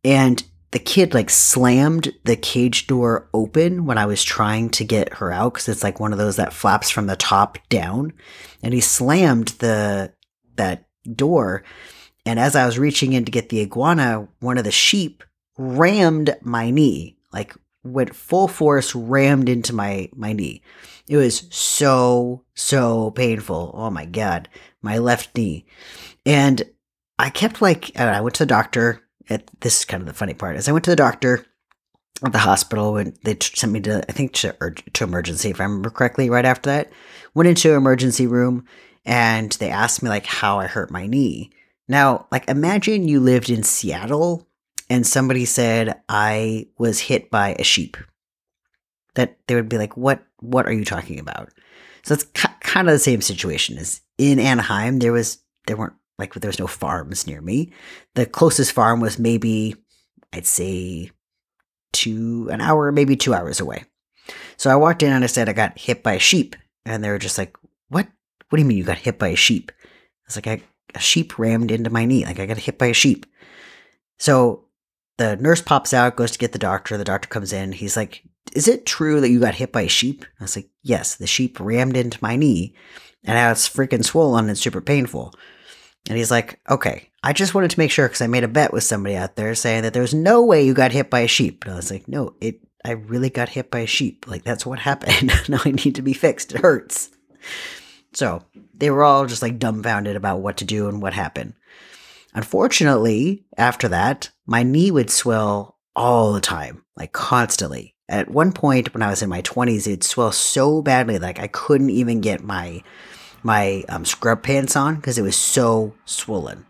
And 0.03 0.43
the 0.71 0.79
kid 0.79 1.13
like 1.13 1.29
slammed 1.29 2.11
the 2.23 2.35
cage 2.35 2.87
door 2.87 3.29
open 3.35 3.85
when 3.85 3.99
I 3.99 4.07
was 4.07 4.23
trying 4.23 4.69
to 4.71 4.83
get 4.83 5.13
her 5.15 5.31
out 5.31 5.53
because 5.53 5.69
it's 5.69 5.83
like 5.83 5.99
one 5.99 6.11
of 6.11 6.17
those 6.17 6.37
that 6.37 6.53
flaps 6.53 6.89
from 6.89 7.05
the 7.05 7.15
top 7.15 7.59
down. 7.69 8.13
And 8.63 8.73
he 8.73 8.81
slammed 8.81 9.49
the 9.59 10.13
that 10.55 10.85
door. 11.15 11.63
And 12.27 12.39
as 12.39 12.57
I 12.57 12.65
was 12.65 12.77
reaching 12.77 13.13
in 13.13 13.23
to 13.23 13.31
get 13.31 13.47
the 13.47 13.61
iguana, 13.61 14.27
one 14.41 14.57
of 14.57 14.65
the 14.65 14.71
sheep 14.71 15.23
rammed 15.57 16.35
my 16.41 16.69
knee, 16.69 17.17
like 17.31 17.55
went 17.83 18.13
full 18.13 18.49
force, 18.49 18.93
rammed 18.93 19.47
into 19.47 19.73
my 19.73 20.09
my 20.13 20.33
knee. 20.33 20.61
It 21.07 21.15
was 21.15 21.47
so 21.49 22.43
so 22.53 23.11
painful. 23.11 23.71
Oh 23.73 23.89
my 23.89 24.03
god, 24.03 24.49
my 24.81 24.97
left 24.97 25.37
knee. 25.37 25.65
And 26.25 26.63
I 27.17 27.29
kept 27.29 27.61
like, 27.61 27.97
I 27.97 28.19
went 28.19 28.35
to 28.35 28.43
the 28.43 28.47
doctor. 28.47 29.07
It, 29.29 29.49
this 29.61 29.79
is 29.79 29.85
kind 29.85 30.01
of 30.01 30.07
the 30.07 30.13
funny 30.13 30.33
part. 30.33 30.57
As 30.57 30.67
I 30.67 30.73
went 30.73 30.83
to 30.83 30.91
the 30.91 30.97
doctor 30.97 31.45
at 32.25 32.33
the 32.33 32.39
hospital, 32.39 32.97
and 32.97 33.17
they 33.23 33.37
sent 33.41 33.71
me 33.71 33.79
to, 33.81 34.03
I 34.07 34.11
think, 34.11 34.33
to, 34.33 34.53
to 34.93 35.03
emergency, 35.03 35.49
if 35.49 35.61
I 35.61 35.63
remember 35.63 35.89
correctly, 35.89 36.29
right 36.29 36.45
after 36.45 36.69
that. 36.69 36.91
Went 37.33 37.49
into 37.49 37.73
emergency 37.73 38.27
room, 38.27 38.65
and 39.05 39.51
they 39.53 39.69
asked 39.69 40.03
me, 40.03 40.09
like, 40.09 40.25
how 40.25 40.59
I 40.59 40.67
hurt 40.67 40.91
my 40.91 41.07
knee. 41.07 41.51
Now, 41.87 42.27
like, 42.31 42.47
imagine 42.49 43.07
you 43.07 43.19
lived 43.19 43.49
in 43.49 43.63
Seattle 43.63 44.47
and 44.89 45.05
somebody 45.05 45.45
said 45.45 46.01
I 46.09 46.67
was 46.77 46.99
hit 46.99 47.29
by 47.31 47.55
a 47.57 47.63
sheep. 47.63 47.97
That 49.15 49.37
they 49.47 49.55
would 49.55 49.69
be 49.69 49.77
like, 49.77 49.97
"What? 49.97 50.23
What 50.39 50.67
are 50.67 50.73
you 50.73 50.85
talking 50.85 51.19
about?" 51.19 51.49
So 52.03 52.13
it's 52.13 52.25
kind 52.61 52.87
of 52.87 52.93
the 52.93 52.99
same 52.99 53.21
situation 53.21 53.77
as 53.77 54.01
in 54.17 54.39
Anaheim. 54.39 54.99
There 54.99 55.11
was 55.11 55.39
there 55.65 55.75
weren't 55.75 55.95
like 56.19 56.33
there 56.35 56.49
was 56.49 56.59
no 56.59 56.67
farms 56.67 57.25
near 57.25 57.41
me. 57.41 57.73
The 58.15 58.25
closest 58.25 58.71
farm 58.71 58.99
was 58.99 59.17
maybe 59.17 59.75
I'd 60.33 60.45
say 60.45 61.11
two 61.93 62.47
an 62.51 62.61
hour, 62.61 62.91
maybe 62.91 63.15
two 63.15 63.33
hours 63.33 63.59
away. 63.59 63.85
So 64.57 64.69
I 64.69 64.75
walked 64.75 65.03
in 65.03 65.11
and 65.11 65.23
I 65.23 65.27
said 65.27 65.49
I 65.49 65.53
got 65.53 65.79
hit 65.79 66.03
by 66.03 66.13
a 66.13 66.19
sheep, 66.19 66.55
and 66.85 67.03
they 67.03 67.09
were 67.09 67.17
just 67.17 67.37
like, 67.37 67.57
"What? 67.89 68.07
What 68.49 68.57
do 68.57 68.61
you 68.61 68.67
mean 68.67 68.77
you 68.77 68.83
got 68.83 68.99
hit 68.99 69.17
by 69.17 69.29
a 69.29 69.35
sheep?" 69.35 69.71
I 69.81 70.27
was 70.27 70.35
like, 70.35 70.47
I, 70.47 70.61
"A 70.95 70.99
sheep 70.99 71.37
rammed 71.37 71.71
into 71.71 71.89
my 71.89 72.05
knee. 72.05 72.25
Like 72.25 72.39
I 72.39 72.45
got 72.45 72.57
hit 72.57 72.77
by 72.77 72.87
a 72.87 72.93
sheep." 72.93 73.25
So 74.17 74.65
the 75.17 75.35
nurse 75.37 75.61
pops 75.61 75.93
out, 75.93 76.15
goes 76.15 76.31
to 76.31 76.39
get 76.39 76.51
the 76.51 76.59
doctor. 76.59 76.97
The 76.97 77.03
doctor 77.03 77.27
comes 77.27 77.53
in. 77.53 77.71
He's 77.71 77.97
like, 77.97 78.23
"Is 78.53 78.67
it 78.67 78.85
true 78.85 79.21
that 79.21 79.29
you 79.29 79.39
got 79.39 79.55
hit 79.55 79.71
by 79.71 79.81
a 79.81 79.89
sheep?" 79.89 80.25
I 80.39 80.43
was 80.43 80.55
like, 80.55 80.69
"Yes, 80.83 81.15
the 81.15 81.27
sheep 81.27 81.59
rammed 81.59 81.97
into 81.97 82.19
my 82.21 82.35
knee, 82.35 82.75
and 83.23 83.35
now 83.35 83.51
it's 83.51 83.69
freaking 83.69 84.05
swollen 84.05 84.47
and 84.49 84.57
super 84.57 84.81
painful." 84.81 85.33
And 86.09 86.17
he's 86.17 86.31
like, 86.31 86.59
okay, 86.69 87.09
I 87.23 87.33
just 87.33 87.53
wanted 87.53 87.71
to 87.71 87.79
make 87.79 87.91
sure 87.91 88.07
because 88.07 88.21
I 88.21 88.27
made 88.27 88.43
a 88.43 88.49
bet 88.49 88.71
with 88.71 88.83
somebody 88.83 89.15
out 89.15 89.35
there 89.35 89.53
saying 89.55 89.83
that 89.83 89.93
there's 89.93 90.13
no 90.13 90.43
way 90.43 90.65
you 90.65 90.73
got 90.73 90.91
hit 90.91 91.09
by 91.09 91.21
a 91.21 91.27
sheep. 91.27 91.63
And 91.65 91.73
I 91.73 91.75
was 91.75 91.91
like, 91.91 92.07
no, 92.07 92.35
it, 92.39 92.61
I 92.85 92.91
really 92.91 93.29
got 93.29 93.49
hit 93.49 93.69
by 93.69 93.79
a 93.79 93.87
sheep. 93.87 94.25
Like, 94.27 94.43
that's 94.43 94.65
what 94.65 94.79
happened. 94.79 95.31
now 95.49 95.59
I 95.65 95.71
need 95.71 95.95
to 95.95 96.01
be 96.01 96.13
fixed. 96.13 96.53
It 96.53 96.61
hurts. 96.61 97.09
So 98.13 98.43
they 98.73 98.89
were 98.89 99.03
all 99.03 99.25
just 99.25 99.41
like 99.41 99.59
dumbfounded 99.59 100.15
about 100.15 100.39
what 100.39 100.57
to 100.57 100.65
do 100.65 100.87
and 100.87 101.01
what 101.01 101.13
happened. 101.13 101.53
Unfortunately, 102.33 103.45
after 103.57 103.87
that, 103.87 104.29
my 104.45 104.63
knee 104.63 104.91
would 104.91 105.09
swell 105.09 105.77
all 105.95 106.33
the 106.33 106.41
time, 106.41 106.83
like 106.95 107.11
constantly. 107.11 107.95
At 108.09 108.29
one 108.29 108.53
point 108.53 108.93
when 108.93 109.03
I 109.03 109.09
was 109.09 109.21
in 109.21 109.29
my 109.29 109.41
20s, 109.41 109.87
it'd 109.87 110.03
swell 110.03 110.31
so 110.31 110.81
badly, 110.81 111.19
like 111.19 111.39
I 111.39 111.47
couldn't 111.47 111.89
even 111.89 112.21
get 112.21 112.43
my 112.43 112.83
my 113.43 113.83
um, 113.89 114.03
scrub 114.03 114.43
pants 114.43 114.75
on 114.75 114.95
because 114.95 115.17
it 115.17 115.23
was 115.23 115.35
so 115.35 115.93
swollen. 116.05 116.65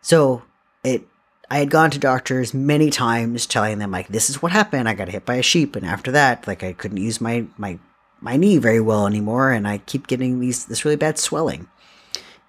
So 0.00 0.42
it, 0.82 1.02
I 1.50 1.58
had 1.58 1.70
gone 1.70 1.90
to 1.90 1.98
doctors 1.98 2.52
many 2.54 2.90
times, 2.90 3.46
telling 3.46 3.78
them 3.78 3.90
like, 3.90 4.08
"This 4.08 4.30
is 4.30 4.42
what 4.42 4.52
happened. 4.52 4.88
I 4.88 4.94
got 4.94 5.08
hit 5.08 5.24
by 5.24 5.36
a 5.36 5.42
sheep, 5.42 5.76
and 5.76 5.86
after 5.86 6.10
that, 6.12 6.46
like, 6.46 6.62
I 6.62 6.72
couldn't 6.72 6.98
use 6.98 7.20
my 7.20 7.46
my 7.56 7.78
my 8.20 8.36
knee 8.36 8.58
very 8.58 8.80
well 8.80 9.06
anymore, 9.06 9.50
and 9.50 9.66
I 9.66 9.78
keep 9.78 10.06
getting 10.06 10.40
these 10.40 10.64
this 10.64 10.84
really 10.84 10.96
bad 10.96 11.18
swelling." 11.18 11.68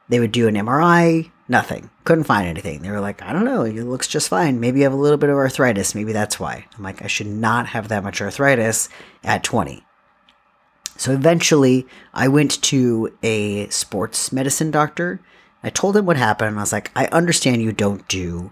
They 0.10 0.20
would 0.20 0.32
do 0.32 0.48
an 0.48 0.56
MRI, 0.56 1.30
nothing. 1.48 1.90
Couldn't 2.04 2.24
find 2.24 2.48
anything. 2.48 2.82
They 2.82 2.90
were 2.90 3.00
like, 3.00 3.22
I 3.22 3.32
don't 3.32 3.46
know, 3.46 3.64
it 3.64 3.76
looks 3.76 4.08
just 4.08 4.30
fine. 4.30 4.60
Maybe 4.60 4.80
you 4.80 4.86
have 4.86 4.94
a 4.94 4.98
little 4.98 5.18
bit 5.18 5.30
of 5.30 5.36
arthritis. 5.36 5.94
Maybe 5.94 6.14
that's 6.14 6.40
why. 6.40 6.66
I'm 6.76 6.84
like, 6.84 7.04
I 7.04 7.08
should 7.08 7.28
not 7.28 7.68
have 7.68 7.90
that 7.90 8.04
much 8.04 8.20
arthritis 8.20 8.90
at 9.24 9.44
20. 9.44 9.84
So 10.98 11.12
eventually, 11.12 11.88
I 12.14 12.28
went 12.28 12.62
to 12.64 13.16
a 13.24 13.70
sports 13.70 14.32
medicine 14.32 14.72
doctor. 14.72 15.22
I 15.64 15.70
told 15.70 15.96
him 15.96 16.06
what 16.06 16.18
happened, 16.18 16.50
and 16.50 16.60
I 16.60 16.62
was 16.62 16.74
like, 16.74 16.92
I 16.96 17.06
understand 17.08 17.62
you 17.62 17.72
don't 17.72 18.08
do, 18.08 18.52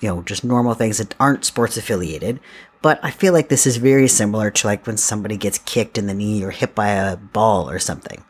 you 0.00 0.08
know, 0.08 0.22
just 0.22 0.44
normal 0.44 0.74
things 0.74 0.98
that 0.98 1.14
aren't 1.20 1.44
sports 1.44 1.76
affiliated, 1.76 2.40
but 2.86 3.00
I 3.02 3.10
feel 3.10 3.32
like 3.32 3.48
this 3.48 3.66
is 3.66 3.78
very 3.78 4.06
similar 4.06 4.48
to 4.48 4.66
like 4.68 4.86
when 4.86 4.96
somebody 4.96 5.36
gets 5.36 5.58
kicked 5.58 5.98
in 5.98 6.06
the 6.06 6.14
knee 6.14 6.44
or 6.44 6.52
hit 6.52 6.76
by 6.76 6.90
a 6.90 7.16
ball 7.16 7.68
or 7.68 7.80
something. 7.80 8.24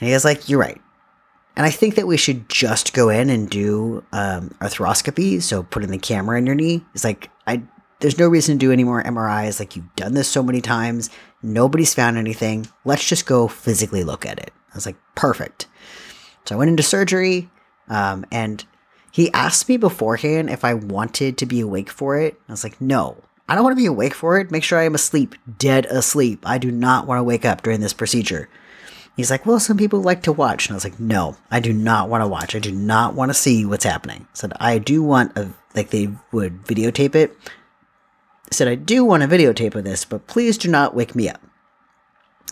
And 0.00 0.08
he 0.08 0.12
was 0.12 0.24
like, 0.24 0.48
You're 0.48 0.58
right. 0.58 0.80
And 1.54 1.64
I 1.64 1.70
think 1.70 1.94
that 1.94 2.08
we 2.08 2.16
should 2.16 2.48
just 2.48 2.92
go 2.92 3.08
in 3.08 3.30
and 3.30 3.48
do 3.48 4.04
um, 4.10 4.48
arthroscopy. 4.60 5.40
So 5.40 5.62
putting 5.62 5.92
the 5.92 5.98
camera 5.98 6.38
in 6.38 6.46
your 6.46 6.56
knee. 6.56 6.84
It's 6.92 7.04
like, 7.04 7.30
I 7.46 7.62
there's 8.00 8.18
no 8.18 8.26
reason 8.26 8.58
to 8.58 8.66
do 8.66 8.72
any 8.72 8.82
more 8.82 9.00
MRIs. 9.00 9.60
Like 9.60 9.76
you've 9.76 9.94
done 9.94 10.14
this 10.14 10.28
so 10.28 10.42
many 10.42 10.60
times. 10.60 11.08
Nobody's 11.40 11.94
found 11.94 12.18
anything. 12.18 12.66
Let's 12.84 13.08
just 13.08 13.26
go 13.26 13.46
physically 13.46 14.02
look 14.02 14.26
at 14.26 14.40
it. 14.40 14.52
I 14.72 14.74
was 14.74 14.86
like, 14.86 14.96
perfect. 15.14 15.68
So 16.46 16.56
I 16.56 16.58
went 16.58 16.70
into 16.70 16.82
surgery, 16.82 17.48
um, 17.88 18.26
and 18.32 18.64
he 19.12 19.32
asked 19.32 19.68
me 19.68 19.76
beforehand 19.76 20.50
if 20.50 20.64
I 20.64 20.74
wanted 20.74 21.38
to 21.38 21.46
be 21.46 21.60
awake 21.60 21.90
for 21.90 22.18
it. 22.18 22.40
I 22.48 22.52
was 22.52 22.64
like, 22.64 22.80
no, 22.80 23.22
I 23.48 23.54
don't 23.54 23.64
want 23.64 23.76
to 23.76 23.82
be 23.82 23.86
awake 23.86 24.14
for 24.14 24.38
it. 24.38 24.50
Make 24.50 24.64
sure 24.64 24.78
I 24.78 24.84
am 24.84 24.94
asleep, 24.94 25.34
dead 25.58 25.86
asleep. 25.86 26.42
I 26.44 26.58
do 26.58 26.70
not 26.70 27.06
want 27.06 27.18
to 27.18 27.24
wake 27.24 27.44
up 27.44 27.62
during 27.62 27.80
this 27.80 27.92
procedure. 27.92 28.48
He's 29.16 29.30
like, 29.30 29.44
well, 29.44 29.60
some 29.60 29.76
people 29.76 30.00
like 30.00 30.22
to 30.22 30.32
watch. 30.32 30.66
And 30.66 30.72
I 30.72 30.76
was 30.76 30.84
like, 30.84 30.98
no, 30.98 31.36
I 31.50 31.60
do 31.60 31.72
not 31.72 32.08
want 32.08 32.22
to 32.22 32.28
watch. 32.28 32.54
I 32.56 32.60
do 32.60 32.72
not 32.72 33.14
want 33.14 33.28
to 33.30 33.34
see 33.34 33.64
what's 33.64 33.84
happening. 33.84 34.22
I 34.22 34.34
said, 34.34 34.52
I 34.58 34.78
do 34.78 35.02
want 35.02 35.36
a, 35.36 35.50
like 35.74 35.90
they 35.90 36.08
would 36.30 36.64
videotape 36.64 37.14
it 37.14 37.36
said, 38.52 38.68
I 38.68 38.74
do 38.74 39.04
want 39.04 39.22
a 39.22 39.28
videotape 39.28 39.74
of 39.74 39.84
this, 39.84 40.04
but 40.04 40.26
please 40.26 40.58
do 40.58 40.68
not 40.70 40.94
wake 40.94 41.14
me 41.14 41.28
up. 41.28 41.40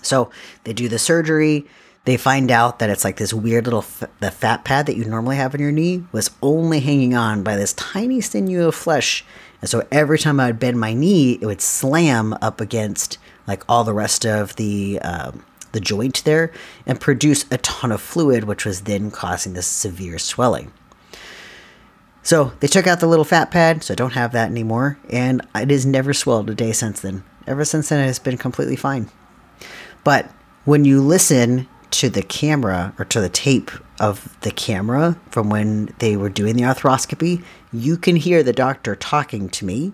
So 0.03 0.31
they 0.65 0.73
do 0.73 0.89
the 0.89 0.99
surgery. 0.99 1.67
They 2.05 2.17
find 2.17 2.51
out 2.51 2.79
that 2.79 2.91
it's 2.91 3.05
like 3.05 3.19
this 3.19 3.35
weird 3.35 3.67
little 3.67 3.81
f- 3.81 4.05
the 4.21 4.31
fat 4.31 4.65
pad 4.65 4.87
that 4.87 4.97
you 4.97 5.05
normally 5.05 5.37
have 5.37 5.55
on 5.55 5.61
your 5.61 5.73
knee 5.73 6.05
was 6.13 6.31
only 6.43 6.81
hanging 6.81 7.15
on 7.15 7.43
by 7.43 7.57
this 7.57 7.75
tiny 7.75 8.21
sinew 8.21 8.67
of 8.67 8.75
flesh. 8.75 9.25
And 9.61 9.69
so 9.69 9.87
every 9.93 10.19
time 10.19 10.41
I 10.41 10.47
would 10.47 10.59
bend 10.59 10.81
my 10.81 10.95
knee, 10.95 11.39
it 11.41 11.47
would 11.47 11.61
slam 11.61 12.35
up 12.41 12.61
against 12.61 13.19
like 13.47 13.63
all 13.69 13.85
the 13.85 13.95
rest 13.95 14.25
of 14.25 14.57
the 14.57 15.01
um, 15.01 15.45
the 15.73 15.81
joint 15.81 16.25
there 16.25 16.53
and 16.87 17.01
produce 17.01 17.45
a 17.51 17.59
ton 17.59 17.93
of 17.93 18.01
fluid, 18.01 18.45
which 18.45 18.65
was 18.65 18.83
then 18.83 19.11
causing 19.11 19.53
this 19.53 19.67
severe 19.67 20.19
swelling. 20.19 20.73
So 22.23 22.53
they 22.61 22.67
took 22.67 22.87
out 22.87 23.01
the 23.01 23.07
little 23.07 23.25
fat 23.25 23.51
pad, 23.51 23.83
so 23.83 23.95
I 23.95 23.97
don't 23.97 24.13
have 24.13 24.33
that 24.33 24.51
anymore, 24.51 24.99
and 25.09 25.47
it 25.55 25.71
has 25.71 25.87
never 25.87 26.13
swelled 26.13 26.51
a 26.51 26.55
day 26.55 26.73
since 26.73 27.01
then. 27.01 27.25
Ever 27.47 27.65
since 27.65 27.89
then, 27.89 28.01
it 28.01 28.07
has 28.07 28.19
been 28.19 28.37
completely 28.37 28.77
fine. 28.77 29.09
But 30.05 30.31
when 30.65 30.85
you 30.85 31.01
listen 31.01 31.67
to 31.91 32.09
the 32.09 32.23
camera 32.23 32.95
or 32.99 33.05
to 33.07 33.21
the 33.21 33.29
tape 33.29 33.71
of 33.99 34.37
the 34.41 34.51
camera 34.51 35.19
from 35.31 35.51
when 35.51 35.95
they 35.99 36.17
were 36.17 36.29
doing 36.29 36.57
the 36.57 36.63
arthroscopy, 36.63 37.45
you 37.73 37.97
can 37.97 38.17
hear 38.17 38.43
the 38.43 38.53
doctor 38.53 38.97
talking 38.97 39.49
to 39.51 39.65
me, 39.65 39.93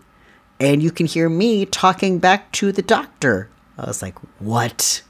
and 0.60 0.82
you 0.82 0.90
can 0.90 1.06
hear 1.06 1.28
me 1.28 1.66
talking 1.66 2.18
back 2.18 2.52
to 2.52 2.72
the 2.72 2.82
doctor. 2.82 3.50
I 3.78 3.86
was 3.86 4.02
like, 4.02 4.18
what? 4.40 5.02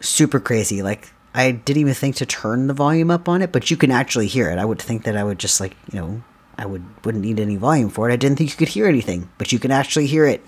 Super 0.00 0.40
crazy. 0.40 0.82
Like, 0.82 1.12
I 1.34 1.50
didn't 1.50 1.80
even 1.80 1.94
think 1.94 2.16
to 2.16 2.26
turn 2.26 2.68
the 2.68 2.74
volume 2.74 3.10
up 3.10 3.28
on 3.28 3.42
it, 3.42 3.50
but 3.50 3.70
you 3.70 3.76
can 3.76 3.90
actually 3.90 4.28
hear 4.28 4.48
it. 4.50 4.58
I 4.58 4.64
would 4.64 4.80
think 4.80 5.04
that 5.04 5.16
I 5.16 5.24
would 5.24 5.38
just 5.38 5.60
like, 5.60 5.76
you 5.92 5.98
know, 5.98 6.22
I 6.56 6.66
would 6.66 6.84
wouldn't 7.04 7.24
need 7.24 7.40
any 7.40 7.56
volume 7.56 7.90
for 7.90 8.08
it. 8.08 8.12
I 8.12 8.16
didn't 8.16 8.38
think 8.38 8.50
you 8.50 8.56
could 8.56 8.68
hear 8.68 8.86
anything, 8.86 9.28
but 9.38 9.50
you 9.50 9.58
can 9.58 9.72
actually 9.72 10.06
hear 10.06 10.24
it. 10.24 10.44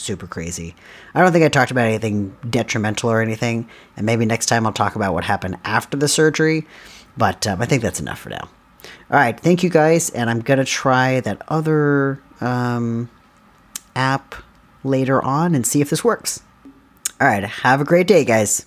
Super 0.00 0.26
crazy. 0.26 0.74
I 1.14 1.20
don't 1.20 1.32
think 1.32 1.44
I 1.44 1.48
talked 1.48 1.70
about 1.70 1.86
anything 1.86 2.36
detrimental 2.48 3.10
or 3.10 3.20
anything, 3.20 3.68
and 3.96 4.06
maybe 4.06 4.26
next 4.26 4.46
time 4.46 4.66
I'll 4.66 4.72
talk 4.72 4.96
about 4.96 5.14
what 5.14 5.24
happened 5.24 5.58
after 5.64 5.96
the 5.96 6.08
surgery, 6.08 6.66
but 7.16 7.46
um, 7.46 7.60
I 7.60 7.66
think 7.66 7.82
that's 7.82 8.00
enough 8.00 8.18
for 8.18 8.30
now. 8.30 8.48
All 9.10 9.16
right, 9.16 9.38
thank 9.38 9.62
you 9.62 9.70
guys, 9.70 10.10
and 10.10 10.30
I'm 10.30 10.40
gonna 10.40 10.64
try 10.64 11.20
that 11.20 11.42
other 11.48 12.22
um, 12.40 13.10
app 13.94 14.34
later 14.84 15.22
on 15.22 15.54
and 15.54 15.66
see 15.66 15.80
if 15.80 15.90
this 15.90 16.02
works. 16.02 16.42
All 17.20 17.28
right, 17.28 17.44
have 17.44 17.80
a 17.80 17.84
great 17.84 18.06
day, 18.06 18.24
guys. 18.24 18.66